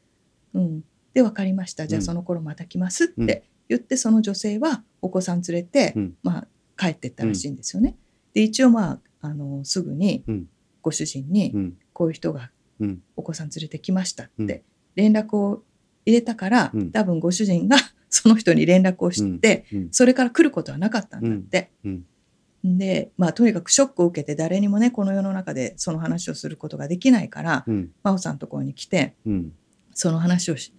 [0.55, 7.96] うんで分かりましたじゃあうんその頃また来ますっうんて言ってその女性はお子さん連れて、うんまあ、帰ってったらしいんですよね。
[8.35, 10.48] で一応まああのすぐにうん
[10.81, 11.79] ご主人にうん。
[11.92, 13.03] こういう人がうん。
[13.14, 14.64] お子さん連れてきましたっうんて
[14.96, 15.62] 連絡を
[16.05, 17.77] 入れたから、うん多分ご主人が
[18.11, 19.88] その人に連絡をして、うん。
[19.92, 21.70] それから来ることはなかったんだって。
[21.85, 22.07] うん。
[22.64, 27.90] でまあとにかくショックを受けて誰にもねこの世の中でその話をすることができないからうん。
[28.03, 29.53] 真帆さんのところに来てうん。
[29.92, 30.72] その話をし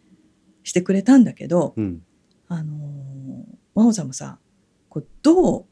[0.64, 2.02] してくれたんだけど、うん。
[2.48, 4.38] あのー真帆さんもさ
[4.90, 5.66] こうどう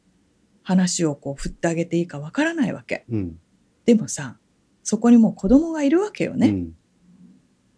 [0.62, 3.04] 話をこう振ってあげていいかわからないわけ。
[3.10, 3.38] うん。
[3.84, 4.36] でもさ
[4.82, 6.72] そこにもう子供がいるわけよね、うん。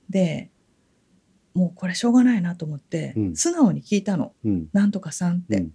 [0.08, 0.50] で
[1.54, 3.36] もうこれしょうがないなと思って、うん。
[3.36, 4.32] 素直に聞いたの。
[4.44, 5.72] うん「なんとかさん」って、うん。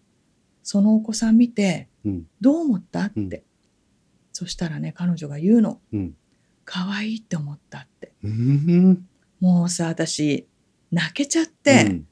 [0.62, 1.89] そのお子さん見てうん
[2.42, 3.30] どう思ったって、うん。
[4.32, 5.82] そしたらね彼女が言うの。
[5.94, 6.16] うん
[6.66, 8.14] 「可愛いって思った」って。
[8.24, 9.08] うん。
[9.40, 10.48] もうさ私
[10.92, 12.08] 泣けちゃって「うん。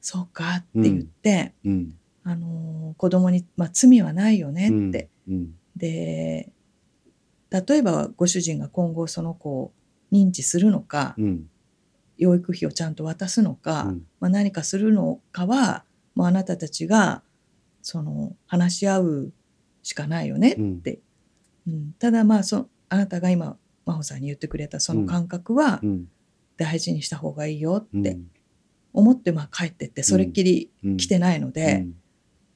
[0.00, 1.94] そうか」って言って、うん。
[2.24, 5.54] あのー子供に、まあ、罪はないよねって、うん。
[5.74, 6.52] で
[7.50, 9.72] 例えばご主人が今後その子を
[10.12, 11.48] 認知するのか、うん。
[12.18, 14.06] 養育費をちゃんと渡すのか、うん。
[14.20, 17.22] まあ、何かするのかはもうあなたたちが
[17.82, 19.32] その話し合う
[19.82, 21.00] しかないよねって、
[21.66, 21.92] うん。
[21.98, 26.08] ただまあそあなたが今真帆さんに言ってくれたその感覚はうん。
[26.56, 28.00] 大事にした方がいいようん。
[28.00, 28.18] って
[28.92, 30.96] 思ってまあ帰ってってそれっきりうん。
[30.96, 31.94] 来てないので、うん。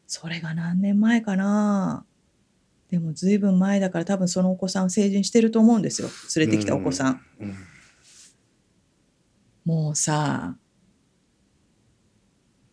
[0.06, 2.06] それが何年前かな。
[2.88, 6.08] でも随分前だから多分そのお子さん成人してると思うんですよ。
[6.36, 7.54] 連れてきたお子さん、うん。
[9.64, 10.56] もうさ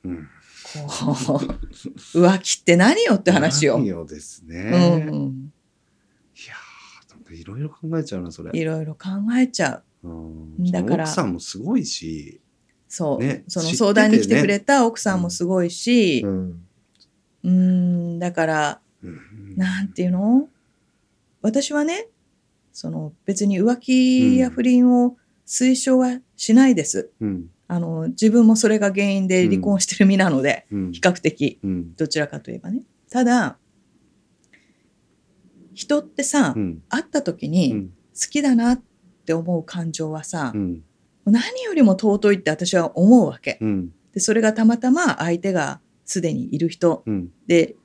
[0.03, 0.29] うん
[2.13, 3.77] 浮気って何よって話よ。
[3.77, 3.88] 何。
[3.88, 5.07] よですね。
[5.07, 5.53] うん、
[6.36, 6.55] いや
[7.36, 8.51] いろいろ考えちゃうなそれ。
[8.59, 10.07] いろいろ考えちゃう。
[10.07, 10.12] う
[10.62, 10.71] ん。
[10.71, 12.41] だから奥さんもすごいし、
[12.88, 16.63] そう、ねその相談に来てくれた奥さんもすごいし、ううん。
[17.43, 17.49] ー
[18.15, 19.55] ん、だから、うん。
[19.55, 20.49] なんていうの？
[21.41, 22.07] 私はね、
[22.71, 27.12] その別に浮気や不倫を推奨はしないです。
[27.19, 30.91] うんあの、自分もそれが原因で離婚してる身なので、うん。
[30.91, 31.95] 比較的、うん。
[31.95, 32.83] どちらかといえばね。
[33.09, 33.57] ただ、
[35.73, 36.83] 人ってさ、うん。
[36.88, 37.88] 会った時うにん。
[37.88, 37.93] 好
[38.29, 38.81] きだなっ
[39.25, 40.83] て思う感情はさ、うん。
[41.25, 43.57] 何よりも尊いって私は思うわけ。
[43.59, 43.89] うん。
[44.13, 47.31] で、それがたまたま相手がすでにいる人うん。
[47.47, 47.75] で、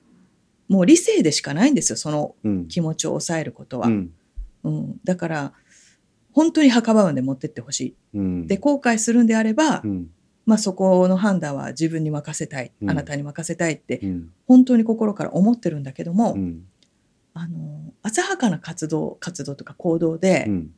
[0.69, 2.69] もう理性でしかないんですよ、そのうん。
[2.69, 3.89] 気持ちを抑えることは。
[3.89, 4.11] ううん
[4.71, 5.01] ん。
[5.05, 5.53] だから、
[6.39, 8.45] 本当に墓場まで持ってってほしうん。
[8.45, 8.47] い。
[8.47, 10.09] で、後悔するんであれば、うん。
[10.47, 12.91] まあそこの判断は自分に任せたい、うん。
[12.91, 14.31] あなたに任せたいって、うん。
[14.47, 16.63] 本当に心から思ってるんだけども、うん。
[17.35, 20.71] あの、浅はかな活動、活動とか行動で、うん。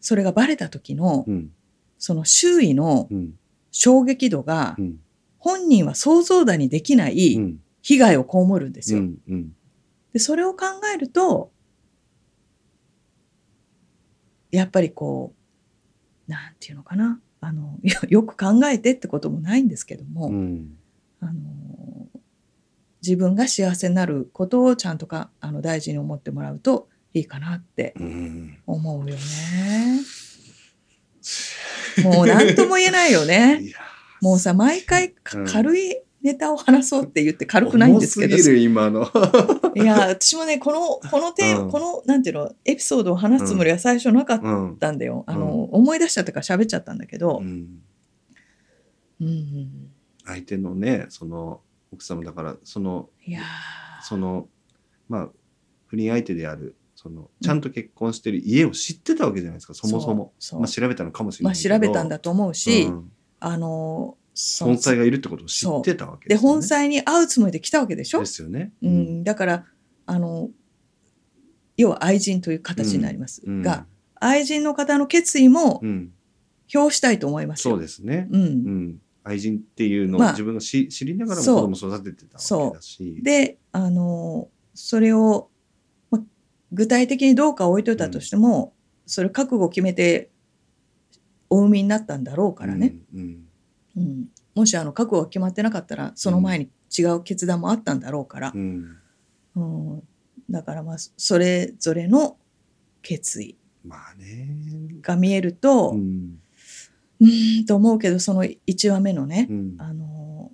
[0.00, 1.50] それがバレた時の、うん。
[1.98, 3.34] その周囲のうん。
[3.72, 5.00] 衝撃度が、うん。
[5.38, 7.58] 本人は想像だにできないうん。
[7.82, 9.08] 被害を被るんですうよ。
[10.12, 11.50] で、それを考えると、
[14.50, 15.34] やっぱりこ
[16.28, 17.20] う、なんていうのかな。
[17.40, 20.76] あの、よ よく考えてってこともないんですけども、うん
[21.20, 21.32] あの、
[23.02, 30.00] 自分が幸せになることをちゃんとか、あの、大事に思ってもらうといいかなってうん思うよね。
[32.02, 33.62] もう何とも言えないよね。
[34.20, 35.14] もうさ、毎回
[35.46, 39.06] 軽いネタを話そうって言って軽くないんですけど重すぎる今の
[39.82, 41.70] いや、私もね、この、このテーマ、うん。
[41.70, 45.24] この、なんていうの、エピソードを話すつもりは最初なかっうんたんだよ。
[45.26, 47.38] あの、う思い出しちゃったから喋っちゃったんだけど。
[47.38, 47.82] う、ん。
[49.20, 49.90] うん。
[50.24, 51.60] 相手のねその
[51.92, 53.42] 奥様だからそのいや
[54.02, 54.48] その
[55.08, 55.28] まあ
[55.86, 60.32] 不倫相手であるそのちゃんと結婚してる家を知ってたわけじゃないですか、そもそも。
[60.38, 60.60] そうそう。
[60.60, 61.74] まあ、調べたのかもしれまあないけど。
[61.74, 63.12] 調べたんだと思うし、うん。
[63.40, 64.19] あの、そ
[64.60, 66.54] 本妻がいるってことを知ってたわけで、ですよね。
[66.54, 68.20] 本妻に会うつもりで来たわけでしょ？
[68.20, 68.72] ですよね。
[68.82, 69.24] うん。
[69.24, 69.64] だから、
[70.06, 70.50] あの、
[71.76, 76.12] 要は愛人という形になりますうんが、愛人の方の決意もうん、
[76.74, 77.74] 表したいと思いますよ。
[77.74, 78.28] そうですね。
[78.30, 78.36] う。
[78.36, 78.44] うん
[78.90, 83.20] ん、愛人っていうのをまあ自分がし、知りながらも子供育ててたわけだし。
[83.22, 85.50] で、あの、それを、
[86.10, 86.22] ま、
[86.72, 88.74] 具体的にどうか置いといたとしても、
[89.06, 90.30] それ覚悟を決めて
[91.48, 92.94] お産みになったんだろうからね。
[93.14, 93.20] うん。
[93.20, 93.49] うん
[94.54, 98.96] もしあの覚悟が決まってなかったら、その前に違う決断もあったんだろうからう、ん。
[99.56, 100.02] うん
[100.50, 102.36] だからまあ、それぞれの
[103.02, 104.48] 決意まあね。
[105.00, 105.94] が見えると、う。
[105.94, 109.74] うんーんと思うけど、その1話目のね、うん。
[109.78, 110.50] あの、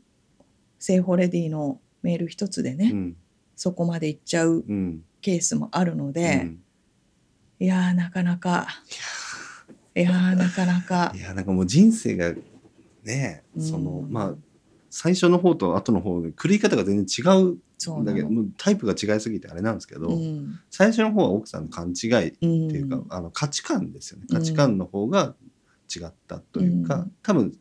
[0.79, 3.17] セーフォレディのメール一つでね、うん。
[3.55, 5.03] そこまで行っちゃううん。
[5.21, 6.63] ケースもあるので、うん
[7.59, 8.67] いやーなかなか、
[9.95, 12.35] いやーなかなかい、やなんかもう人生が
[13.07, 14.35] ねそのうんまあ
[14.91, 17.59] 最初の方と後の方で狂い方が全然違うん。
[18.07, 24.27] だけどもうタイプが違いすぎてあれなんですけど、うん、最初の方は奥さんの勘違いってうん、いうか、あの価値観ですよね。
[24.31, 24.39] うん。
[24.39, 25.35] 価値観の方が
[25.95, 27.13] 違ったというか、うん。
[27.23, 27.53] 多分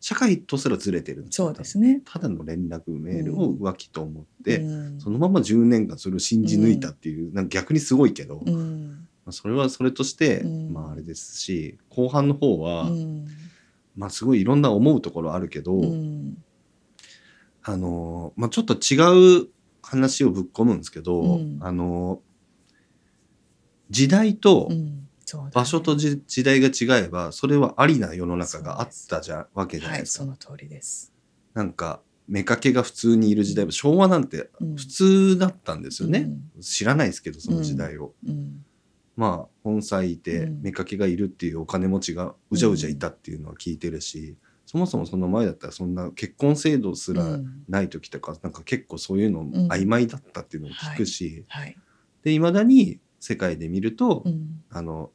[0.00, 2.02] 社会とすらずれてるそうですね。
[2.04, 5.00] ただの連絡メールを浮気と思って、うん。
[5.00, 9.08] そのまま10年間それを信じ抜いたっていう、なんか逆にすごいけど、まうん。
[9.26, 10.72] あそれはそれとして、うん。
[10.72, 13.26] まああれですし後半の方は、うん
[13.96, 16.36] まあすごいいろんな思うところあるけど、うん。
[17.62, 19.48] あのーまあちょっと違う
[19.82, 21.58] 話をぶっ込むんですけど、うん。
[21.60, 22.34] あのー
[23.90, 24.70] 時代と
[25.52, 30.24] 場所とじ時代が違えばそれはありな世の中があったじゃわけじゃなはいいですか。
[30.24, 31.12] その通りです。
[31.52, 34.76] なんか妾が普通にいる時代昭和なんてうん。
[34.76, 36.30] 普通だったんですよね、
[36.60, 38.30] 知らないですけどその時代を、うん。
[38.30, 38.63] うん
[39.16, 40.72] まあ本妻いてうん。
[40.72, 44.36] 妾がいるっていうお金持ちがうじゃうじゃいたっていうのは聞いてるし、
[44.66, 47.64] そもそもその前だったらそんな結婚制度すらうん。
[47.68, 51.76] ない時とか、なんか結構そういうの曖昧だったっていうのを聞くし、はい。
[52.22, 52.40] でい。
[52.40, 54.62] まだに世界で見ると、うん。
[54.70, 55.10] あの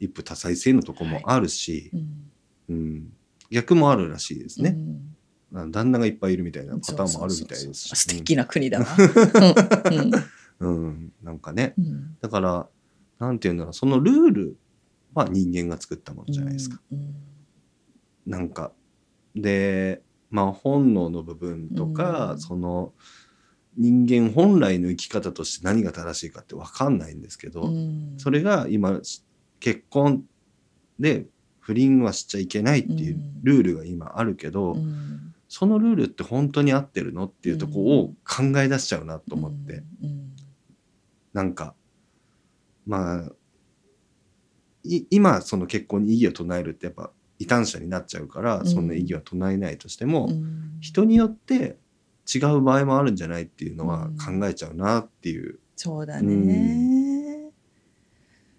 [0.00, 1.90] 一夫多妻制のとこもあるし、
[2.68, 2.76] うん。
[2.76, 3.12] うん。
[3.50, 4.76] 逆もあるらしいですね、
[5.52, 7.94] 旦那がいっぱいいるみたいなパターンもあるみたいですし。
[7.94, 8.86] 素敵な国だな。
[10.60, 10.68] うん。
[10.68, 11.12] うん、うん。
[11.22, 11.74] なんかね。
[11.78, 12.16] うん。
[12.20, 12.68] だから
[13.24, 13.72] なんていうんだろう。
[13.72, 14.56] そのルール
[15.14, 16.80] は人間が作ったものじゃないですか、。
[16.92, 17.14] うん
[18.26, 18.72] なんか。
[19.34, 22.38] でまあ本能の部分とか、うん。
[22.38, 22.92] その
[23.76, 28.14] 人間本来の生き方として何が正しいかって分かんないんですけど、うん。
[28.18, 29.00] それが今
[29.60, 30.24] 結婚
[30.98, 31.26] で
[31.60, 35.34] 不倫はしちゃいけないっていううんルールが今あるけど、うん。
[35.48, 40.34] そのルールって本当に合ってるのっていうところを考え出しちゃうなと思って、うん
[41.32, 41.74] なんか
[42.86, 43.32] まあ
[44.84, 51.78] い今その結婚に異議を唱えるってやっぱ異端者になっちゃうから、うんそんな異議は唱えないとしても、うん人によって
[52.32, 57.50] 違う場合もあるんじゃないっていうのはうん考えちゃうなっていう、そうだね。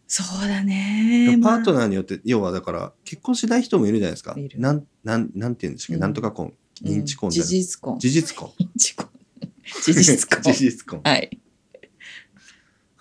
[0.08, 1.38] そうだね。
[1.42, 8.00] パートーナーによって要はだから結婚しない人もいるじゃないですかなんなんなんて言うんでしたっけ、うんなんとか婚認知婚じゃ事ない実婚。
[8.00, 8.52] 事実婚。
[8.76, 10.54] 事実婚。
[10.54, 11.40] 事実婚 はい。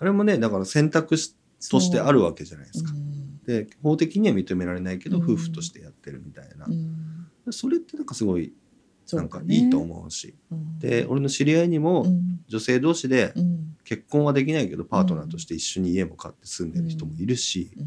[0.05, 1.35] あれもねだから選択肢
[1.71, 2.91] としてあるわけじゃないですか。
[2.91, 2.95] う。
[2.95, 5.23] んで法的には認められないけど、うん。
[5.23, 7.27] 夫婦としてやってるみたいな、うん。
[7.51, 8.53] それってなんかすごい
[9.13, 10.35] なんかいいと思うし。
[10.51, 10.77] うん。
[10.79, 12.41] で俺の知り合いにもうん。
[12.47, 13.77] 女性同士でうん。
[13.83, 17.85] 結婚はできないけどパートナーとして一緒に家も買って住んでる人もいるし、うん。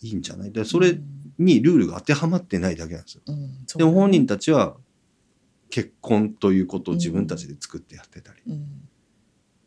[0.00, 0.52] いいんじゃない？
[0.52, 0.98] でそれ
[1.38, 3.22] にルールが当てはまってないだけなんですよ。
[3.26, 3.36] うん。
[3.66, 4.76] そうでも本人たちは
[5.68, 8.85] 結婚ということを自分たちで作ってやってたり、うん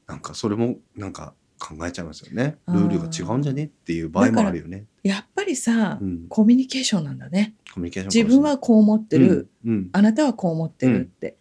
[0.09, 2.57] なんかそれもなんか考えちゃいますよね。
[2.67, 4.85] ルールが違うんじゃねっていう場合もあるよね。
[5.03, 7.53] やっぱりさうん、コミュニケーションなんだね。
[7.71, 9.49] コミュニケーション自分はこう思ってる。
[9.65, 9.89] うんうん。
[9.91, 11.37] あなたはこう思ってるって。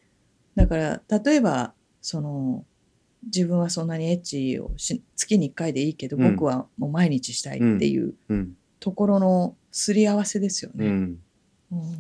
[0.54, 2.66] だから例えばその
[3.24, 6.34] 自分はそんなにエッチをし月に1回でいいけど、うん。
[6.34, 8.52] 僕はもう毎日したいっていううん。
[8.80, 11.14] ところのすり合わせですよね。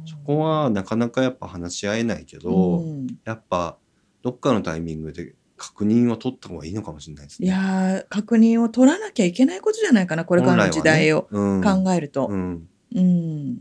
[0.06, 3.06] そこはなかなかやっぱ話し合えないけど、うん。
[3.24, 3.78] やっぱ
[4.22, 7.48] どっかのタイミングで確認を取った方がいいのかもしれないですね。
[7.48, 12.28] いやー確認を取らなきゃいけないことじゃないかなこれからの時代を考えると。
[12.28, 12.34] う。
[12.34, 12.36] ん。
[12.36, 12.68] うん。
[12.94, 13.58] うん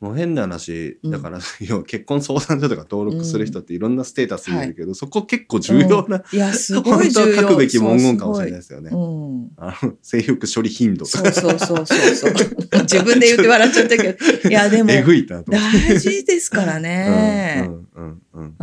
[0.00, 8.90] もう変な話うんだから、 要は結婚相談所とか登録する人っていろんなステータスいるけど、そこ結構重要な、いやすご本当はい重要書くべき文言かもしれないいですよね。
[8.92, 12.32] うんあの性欲処理頻度そうそうそうそうそう。
[12.82, 14.48] 自分で言って笑っちゃったけど。
[14.48, 14.88] いや でも。
[14.88, 17.66] 大事ですからね。
[17.66, 18.54] うんうんうん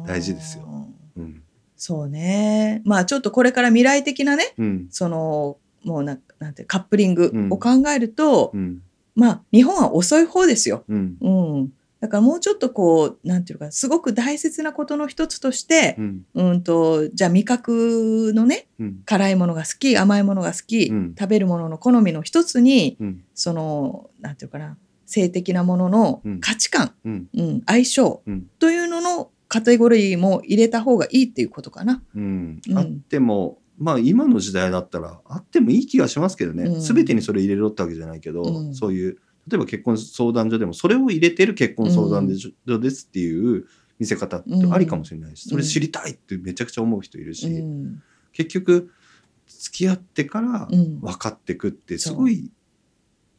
[0.00, 0.06] うん。
[0.06, 0.64] 大事ですよ。
[0.66, 0.71] うん
[1.84, 2.80] そうね。
[2.84, 4.86] まあちょっとこれから未来的なね、うん。
[4.90, 7.52] その、もうななんてカップリングうん。
[7.52, 8.82] を考えると、うん。
[9.16, 10.84] まあ日本は遅い方ですよ。
[10.88, 11.16] うん。
[11.20, 11.28] う
[11.64, 11.72] ん。
[11.98, 16.24] だからもうちょっとこう、なんていうか、すごく大切なことの一つとしてう、ん。
[16.34, 19.02] うんと、じゃあ味覚のね、うん。
[19.04, 21.14] 辛いものが好き、甘いものが好き、うん。
[21.18, 23.24] 食べるものの好みの一つに、うん。
[23.34, 24.76] その、なんていうかな、
[25.06, 26.40] 性的なもののうん。
[26.40, 27.28] 価値観、うん。
[27.34, 28.46] うん、相性うん。
[28.60, 32.02] というののカテゴリーも入れた方がいいっていうことかな。
[32.16, 32.62] うん。
[32.66, 32.78] うん。
[32.78, 36.80] あってもまあ今の時代だったらあってもいい気がしますけどね、うん。
[36.80, 38.74] 全てにそれ入れろってわけじゃないけど、うん。
[38.74, 43.66] そういう例えば結婚相談所でもそれを入れてる結婚相談所ですっていう
[43.98, 45.50] 見せ方ってありかもしれないし、うん。
[45.50, 48.02] それ知りたいってめちゃくちゃ思う人いるし、うん。
[48.32, 48.90] 結局
[49.46, 51.00] 付き合ってからうん。
[51.00, 52.50] 分かってくってすごい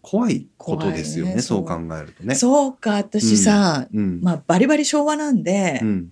[0.03, 1.65] 怖いことですよねねそう。
[1.65, 2.35] 考えるとね。
[2.35, 6.11] そうか私さ、うんまあ、バリバリ昭和なんで、うん。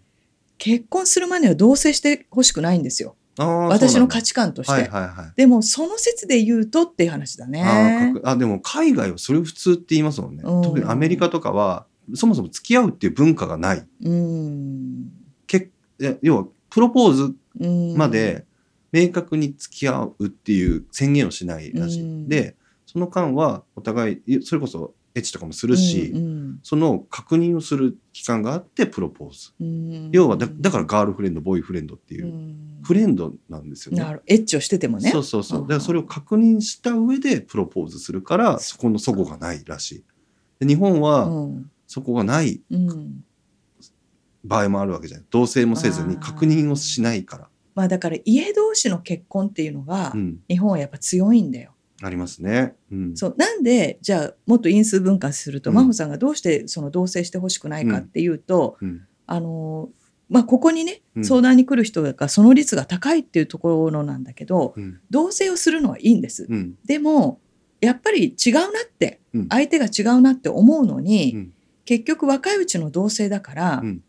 [0.58, 3.16] 結婚する前には同棲してほしくないんですよ。
[3.38, 5.34] 私の価値値観として、はいはいはい。
[5.36, 8.14] でもその説で言うとっていう話だね。
[8.24, 10.62] あでも海外はそれを普通って言いますもんね、うん。
[10.62, 13.86] 特にアメリカとかはそもそも付き合うっていう文化がない。
[14.04, 15.12] うん。
[15.48, 15.70] け
[16.22, 17.98] 要はプロポーズうん。
[17.98, 18.46] まで
[18.94, 22.30] 明確に付き合うっていう宣言をしないらしい、うん。
[22.30, 22.56] で
[22.92, 30.10] その間はお互いいそれこそエッチとかもするし、うんその確認をする期間があってプロポーズ、うん。
[30.12, 32.80] 要はだだからガールフレンドボーイフレンドっていうう、ん。
[32.84, 34.04] フレンドなんですよね。
[34.04, 35.10] なるエッチをしててもね。
[35.10, 35.62] そうそうそう。
[35.62, 40.04] うんだからそれを確認した上でプロポーズするから、そこの齟齬がないらしい。
[40.60, 41.72] で日本うはん。
[41.88, 43.24] そこがないうん。
[44.44, 45.26] 場合もあるわけじゃない。
[45.30, 51.74] 同棲もせずに確認をしないから、まあだから家同士の結婚っていうのがうん、日本はやっぱ強いんだよ。
[52.02, 52.76] ありますね。
[52.92, 53.36] うん、そう。
[53.38, 55.76] なんでじゃあもっと因数分解すると、うん。
[55.76, 59.02] 真帆さんがどうしてその同棲してほしくないかっていうと、うん。
[59.28, 59.90] あの
[60.30, 61.26] まあここにねうん。
[61.26, 65.00] 相談に来る人がその率が高いっていうところなんだけどうん。
[65.10, 66.48] 同棲をするのはいいんです。
[66.50, 66.76] うん。
[66.86, 67.40] でも
[67.82, 69.48] やっぱり違うなって、うん。
[69.50, 71.54] 相手が違うなって思うのに、うん。
[71.86, 74.04] 結局若いうちの同棲だから、うん。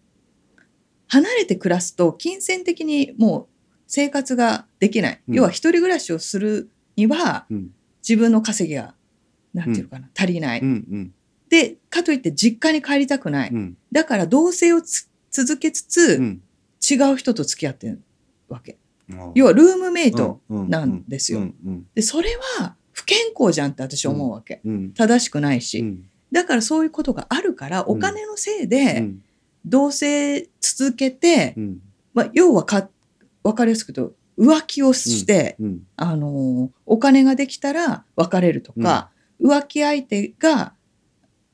[1.09, 3.47] 離れて暮らすと金銭的にもう
[3.87, 5.35] 生活ができない、うん。
[5.35, 7.71] 要は一人暮らしをするにはうん
[8.07, 8.95] 自分の稼ぎが
[9.55, 10.63] なんていうのかな、足りない、
[11.49, 13.77] でかといって実家に帰りたくない、うん。
[13.91, 16.43] だから同棲をつ続けつつ、うん。
[16.91, 18.03] 違う人と付き合ってる
[18.49, 18.77] わけ。
[19.13, 21.41] あ要はルームメイト、うんなんですよ。
[21.95, 26.05] でそれは不健康じゃんって私思うわけ、うん正しくないし、うん。
[26.33, 28.69] だからそういうことがあるからお金のせいうん。
[28.69, 29.11] で
[29.65, 31.79] 同棲続けて、うん。
[32.15, 32.89] まあ、要はか
[33.43, 39.11] 分かりやすく言うと浮気をして、うんあのお金ができたら別れるとか、
[39.41, 40.75] 浮気相手が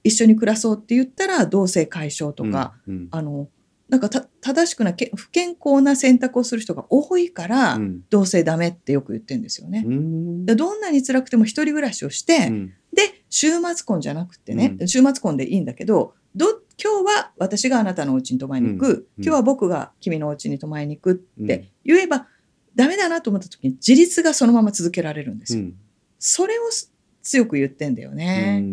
[0.04, 3.48] 一緒に暮らそうって言ったら同棲解消とか、うんあの
[3.88, 8.00] なんかた正しくなけ不健康な選択をする人が多いから、うん。
[8.10, 9.82] 同棲ダメってよく言ってるんですよね。
[9.82, 12.72] どんなに辛くても一人暮らしをして、うん。
[12.92, 16.46] で週末婚じゃなくてね、う週末婚でいいんだけどど
[16.82, 19.24] 今日は私があなたのお家に泊まりに行く、うん。
[19.24, 22.26] 今日は僕が君のお家に泊まりに行くって言えば、
[22.74, 25.62] ダメだなと思った時に自立がそのまま続けられるんですよ。
[25.62, 25.74] うん。
[26.18, 26.92] それをす
[27.22, 28.64] 強く言ってんだようね。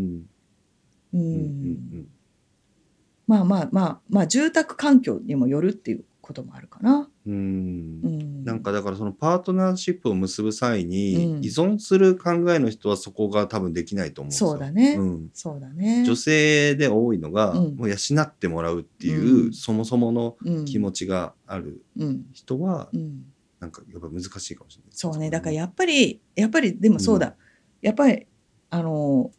[3.28, 7.10] まあまあまあまあ住宅環境にもよるっていうこともあるかな。
[7.26, 11.44] なんかだからそのパートナーシップを結ぶ際にうん。
[11.44, 14.50] 依存する考えの人はそこが多分できないと思うんですよ。
[14.52, 14.96] そうだね。
[14.96, 15.30] ん。
[15.34, 16.04] そうだね。
[16.06, 17.76] 女性で多いのが、うん。
[17.76, 19.54] もう養ってもらうっていう、うん。
[19.54, 20.66] そもそものうん。
[20.66, 22.26] 気持ちがあるうん。
[22.34, 23.26] 人は、うん
[23.60, 24.92] なんかやっぱ難しいかもしれない。
[24.92, 25.30] そうね。
[25.30, 27.34] だからやっぱりやっぱりでもそうだ、うん。
[27.82, 28.26] やっぱり
[28.70, 29.32] あの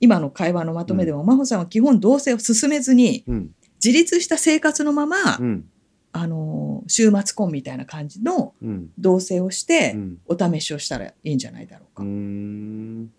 [0.00, 3.54] 今の会話のまとめでも、真帆さんは基本同棲を進めずにうん。
[3.84, 5.68] 自立した生活のまま、うん。
[6.10, 8.90] あの週末婚みたいな感じのうん。
[8.98, 10.18] 同棲をして、うん。
[10.26, 12.02] お試しをしたらいいんじゃないだろうか。
[12.02, 13.10] うん。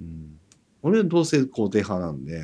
[0.00, 0.38] うん。
[0.82, 2.42] 俺は同性肯定派なんで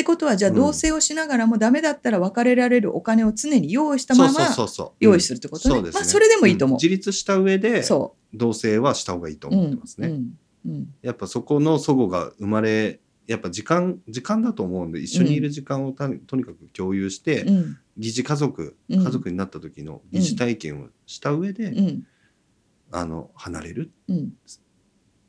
[0.00, 0.56] てことはじゃあうん。
[0.56, 4.40] 同棲をしながらもダメだったら別れられるお金を常に用意したまま
[4.98, 5.76] 用意するってことね。
[5.76, 5.80] うん。
[5.80, 6.76] そうですまあそれでもいいと思う。
[6.76, 6.78] ん。
[6.78, 9.52] 自立した上でそ同性はした方がいいとう。
[9.52, 10.08] 思ってますね。
[10.08, 10.38] うん。
[10.66, 10.94] うん。
[11.02, 17.56] やっぱそこの齟齬が生まれやっぱ時間時間だと思うんで一緒にいる時間をたとにかく共有して、うん。
[17.56, 19.04] うん疑似家族うん。
[19.04, 22.02] 家族になった時の疑似体験をした上で、うん。
[22.92, 23.90] あの離れる。
[24.08, 24.32] うん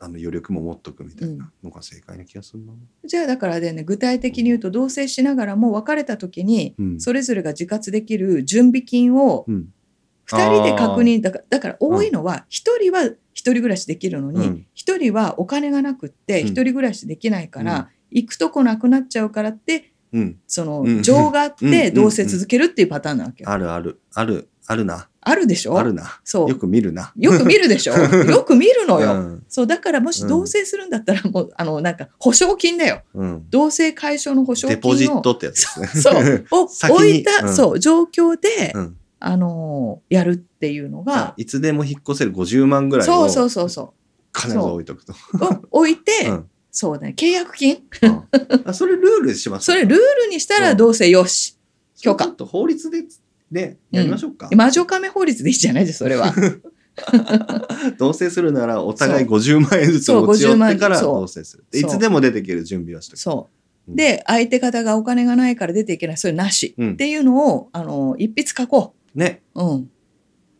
[0.03, 2.73] あの余力も持っとくみたいなのが正解な気がするな。
[3.05, 6.99] じゃあだからでね具体的に言うと同棲しながらも別れた時にうん。
[6.99, 9.67] それぞれが自活できる準備金をうん。
[10.27, 14.67] 2人で確認だからだから多いのは1人は1人暮らしできるのに、うん。
[14.75, 16.47] 1人はお金がなくってうん。
[16.47, 17.87] 1人暮らしできないから、うん。
[18.09, 21.03] 行くとこなくなっちゃうからってうん、そのうん。
[21.03, 21.71] 情があっうん。
[21.71, 23.49] て同棲続けるっていうパターンなわけよ。
[23.51, 24.01] あるある。
[24.15, 25.07] あるあるな。
[25.23, 25.77] あるでしょ？
[25.77, 26.19] あるな。
[26.23, 26.49] そう。
[26.49, 27.11] よく見るな。
[27.15, 27.93] よく見るでしょ？
[28.25, 29.13] よく見るのよ。
[29.13, 29.43] うん。
[29.49, 33.01] そうだからもし同棲するんだったらもうあのなんか保証金だよ。
[33.13, 34.79] うん、同棲解消の保証金を。
[34.79, 35.87] デポジットってやつですね。
[35.87, 36.45] そう。
[36.51, 37.55] を置いた、うん。
[37.55, 43.93] そう状況で、うん、あのーやるっていうのが、いつでも引っ越せる50万ぐらいそうそうのそうそ
[44.31, 45.13] 金を置いとくと。
[45.13, 45.43] う。
[45.71, 46.47] を置いて、うん。
[46.71, 47.83] そうだね契約金。
[48.01, 48.23] うん。
[48.65, 51.57] あそれルールしますそれルールにしたら同棲よし、
[52.01, 52.25] 許可。
[52.25, 53.03] ちょっと法律で
[53.51, 54.49] ねやりましょうか。
[54.55, 56.33] 魔女亀法律でいいじゃないですそれは。
[57.97, 61.65] 同棲するならお互い50万円ずつ持ち寄ってから50万そう同棲する。
[61.71, 63.15] でいつでも出てける準備はして。
[63.15, 63.49] そ
[63.87, 63.91] う。
[63.91, 63.95] うん。
[63.95, 66.17] で相手方がお金がないから出ていけない。
[66.17, 66.93] それなし、うん。
[66.93, 69.41] っていうのをあの一筆書こね。
[69.55, 69.91] う、うん、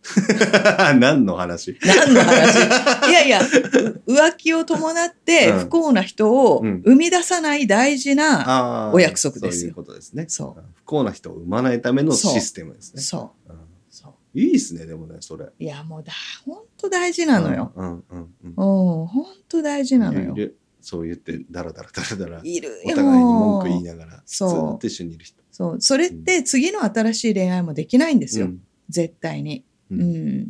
[0.99, 1.77] 何の話？
[1.85, 3.09] 何の話？
[3.09, 10.25] いやいやう浮気を伴ってうん不幸な人をうん生み出さない大事な、お約束ですよそういうことですね。
[10.27, 13.01] そう不幸な人を生まないためのシステムですね。
[13.01, 15.45] そううんそういいですね、でもね、それ。
[15.59, 16.13] いやもうだ
[16.45, 17.71] 本当大事なのよ。
[17.75, 20.01] うんうんうんうん本当大事うん。
[20.01, 22.75] なのよいるそう言って、だらだらだらだら、いるよ。
[22.85, 25.39] お互いに文句言いながら、ずそうーっと一緒にいる人。
[25.51, 29.63] そうそれって次の新しい恋愛もできないんですよ、うん絶対に。
[29.91, 30.47] ううん。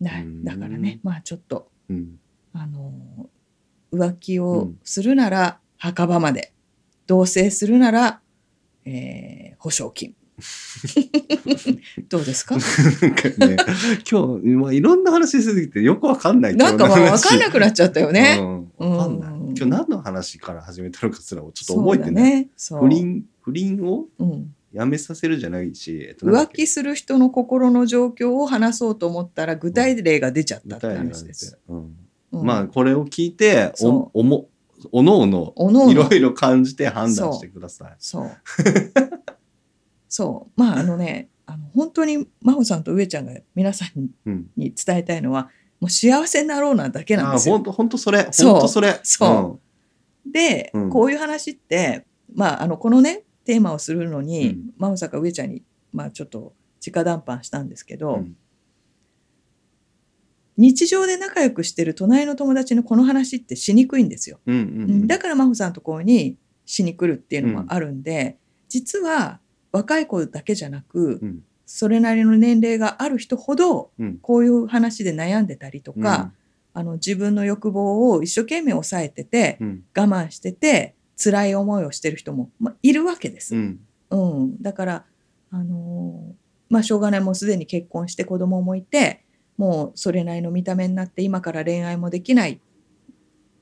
[0.00, 0.44] うん。
[0.44, 2.18] だからねまあちょっとうん。
[2.52, 2.92] あの
[3.92, 4.78] 浮気うをん。
[4.84, 6.52] するなら墓場まで
[7.06, 8.20] 同棲するなら、
[8.84, 10.14] えー保証金。
[12.08, 12.56] どうですか？
[12.56, 12.62] ね、
[14.10, 16.56] 今日、まあ、いろんな話しすぎてよくわかんない。
[16.56, 18.38] なんかまあ今日の話分かんなくなっちゃったよね。
[18.78, 19.30] うん、わかんない。
[19.32, 19.38] うん。
[19.48, 22.24] 今日何の話から始めたのかすらもちょっと覚えてない。
[22.24, 22.48] ね。
[22.56, 24.06] 不倫不倫を？
[24.18, 31.58] うん、やめさせるじゃないし、えっと浮気する人の心の状況を話そうと思ったら具体例が出ちゃったって話です。
[31.68, 31.96] うんうん
[32.32, 34.48] まあこれを聞いておおも
[34.92, 37.94] おのおのおのおのいろいろ感じて判断してください。
[37.98, 38.30] そう。
[40.08, 40.60] そう。
[40.60, 44.46] まああのね、あの本当に真帆さんと上ちゃんが皆さんうん。
[44.56, 45.50] に伝えたいのは、
[45.80, 47.56] もう幸せになろうなだけなんあですよ。
[47.56, 49.00] 本当本当それそう本当それ。
[49.02, 49.60] そ
[50.24, 54.70] で、うんこういう話って、まああのこのねテーマをするのに、うん。
[54.78, 55.62] 真帆さんが上ちゃんに
[55.92, 56.54] まあちょっと
[56.86, 58.36] 直談判したんですけど、うん。
[60.56, 64.40] 日常で仲良くしてる隣の友達のこの話ってしにくいんですよ。
[64.46, 65.06] うんうんうん。
[65.06, 66.36] だから真帆さんのところに
[66.66, 68.38] しに来るっていうのもあるんで、
[68.68, 69.40] 実は
[69.72, 71.42] 若い子だけじゃなく、うん。
[71.64, 74.18] それなりの年齢がある人ほどうん。
[74.18, 76.32] こういう話で悩んでたりとか、
[76.72, 79.84] あの自分の欲望を一生懸命抑えててうん。
[79.96, 83.54] 我慢してて辛い思いをしてる人も、まあ、いるわけです。
[83.54, 83.80] うん。
[84.10, 85.04] うん、だから、
[85.50, 86.40] あのー
[86.70, 87.20] まあ、しょうがない。
[87.20, 89.24] もうすでに結婚して子供もいて
[89.58, 92.60] もうそれなりの見た目になって今から恋愛もできない。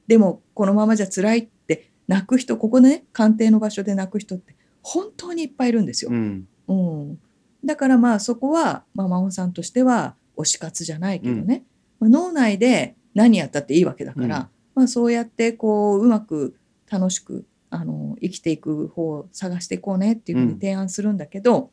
[0.06, 6.10] でもこのままじゃ辛いって泣く人ここでね鑑定の場所で泣く人って本当にいっぱいいるんですよ。
[6.12, 6.46] うん。
[6.68, 7.18] うん、
[7.64, 11.64] だからまあそこは、まあ、真帆さんとしては推し活じゃないけどね、
[11.98, 14.30] まあ、脳内で何やったっていいわけだから、うん。
[14.74, 16.54] まあ、そうやってこううまく
[16.90, 21.70] 楽しくあの生きていく方を探していこうねっていうふうに提案するんだけど、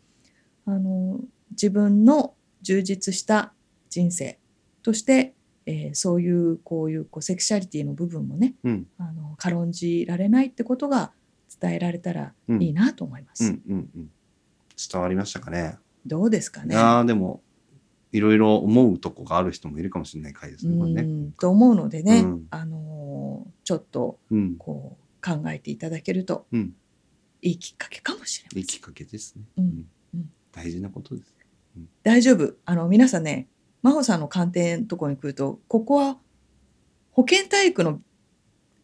[0.65, 1.19] あの
[1.51, 3.53] 自分の充実した
[3.89, 4.39] 人生
[4.83, 5.33] として、
[5.65, 11.11] えーそういうこういうこうセクシャリティの部分もねうんあの軽んじられないってことが
[11.59, 13.45] 伝えられたらいいなと思います。
[13.45, 14.09] うんうんうん。
[14.91, 15.77] 伝わりましたかね。
[16.05, 17.41] どうですかねいでも
[18.11, 20.75] いろいろ思うとこがある人もいるかもしれない回ですね。
[20.93, 21.01] ね。
[21.01, 24.55] うんと思うのでね、うんあのーちょっとうん。
[24.57, 26.73] こう考えていただけるとうん。
[27.41, 29.43] いいきっかけかもしれませんいいきっかけですね。
[29.57, 29.65] うん
[30.13, 31.35] うん大事なことです。
[32.03, 33.49] 大丈夫あの皆さんね
[33.81, 36.17] 真帆さんの鑑定のところに来るとここは
[37.11, 37.99] 保健体育の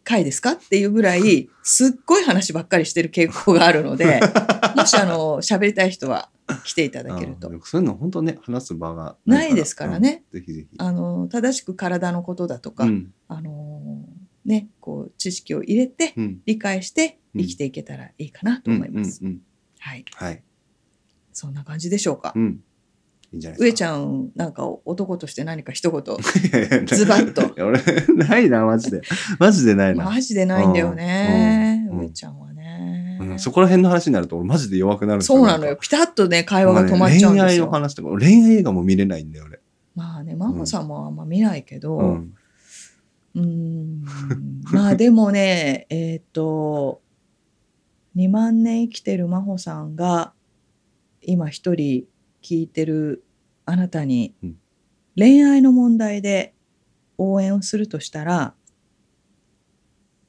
[0.04, 4.20] 会ですかっていうぐらいすっごい話ばっかりしてる傾向があるので
[4.76, 6.30] もしあの喋りたい人は
[6.66, 10.24] 来ていただけるとそういうの本当ね話す場がないですからね。
[10.34, 10.76] うんぜひぜひ。
[10.78, 13.71] あの正しく体のことだとか、うんあの
[14.46, 19.22] ねこう知識を入れてうん理解して生きていけたらいいかなと思います。
[19.80, 20.44] はい、はい。
[21.34, 22.34] そんな感じでしょうか。
[22.36, 22.64] うん。
[23.32, 23.60] いいんじゃない。
[23.60, 26.18] 上ちゃんなんか男として何か一言ん
[26.86, 27.82] ズバッと俺、
[28.16, 29.02] ないな、マジで。
[29.40, 30.06] マジでないな。
[30.06, 33.18] マジでないんだよね、う上ちゃんはね。
[33.22, 35.78] うんそこら辺の話になると俺マジで弱くなるそうなのよ。。
[35.78, 37.42] ピタッとね会話が止まっちゃうんですよ。
[37.42, 39.60] 恋愛の話とか、俺恋愛映画も見れないんだよ、俺。
[39.96, 42.34] まあね真帆さんもあんま見ないけど、うん。
[43.36, 44.04] うーん
[44.72, 47.02] まあでもね えっ、と
[48.16, 50.34] 2万年生きてる真帆さんが
[51.22, 52.08] 今一人
[52.42, 53.24] 聞いてる
[53.66, 54.58] あなたにうん
[55.18, 56.56] 恋愛の問題で
[57.18, 58.56] 応援をするとしたら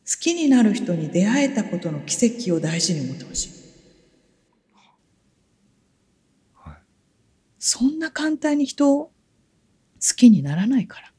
[0.04, 3.48] 好きになる人に出会えたことの奇跡を大事に思ってほしい。
[6.54, 6.76] はい
[7.58, 9.12] そんな簡単に人を好
[10.16, 11.11] きにならないから。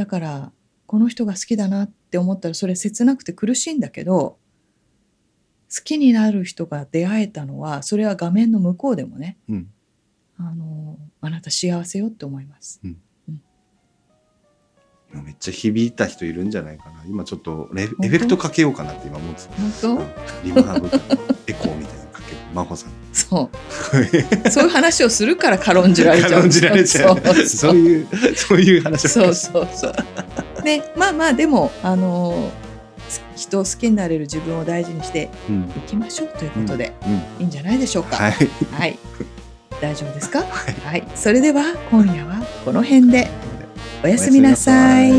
[0.00, 0.52] うんだから
[0.86, 4.38] この人が好きだなって思ったらそれ切なくて苦しいんだけど
[5.72, 9.70] 好きになる人が出会えたのはそれは画面の向こうでもねうん。
[10.38, 12.80] あのあなた幸せよって思います。
[15.12, 17.04] めっちゃ響いた人いるんじゃないかな。
[17.06, 19.52] 今ちょっとレエフ当ェクトかけようかなって今思ってた。
[20.42, 20.86] リムハブ
[21.46, 21.99] エコーみたいな。
[22.54, 22.90] 真帆さん。
[23.12, 26.30] そうそういう話をするから軽んじられちゃう。
[26.32, 27.34] 軽んじられちゃう。
[27.46, 29.94] そういう、そういう話をそうそうそう。
[30.62, 32.50] でまあまあでもあの
[33.36, 35.64] 人を好きになれる自分を大事にしてうん。
[35.76, 37.12] いきましょうということで、うん。
[37.14, 38.16] いいんじゃないでしょうか？
[38.16, 38.32] はい。
[38.72, 38.98] はい。
[39.80, 40.40] 大丈夫ですか？
[40.84, 41.06] はい。
[41.14, 43.28] それでは今夜はこの辺で。
[44.02, 45.10] おやすみなさい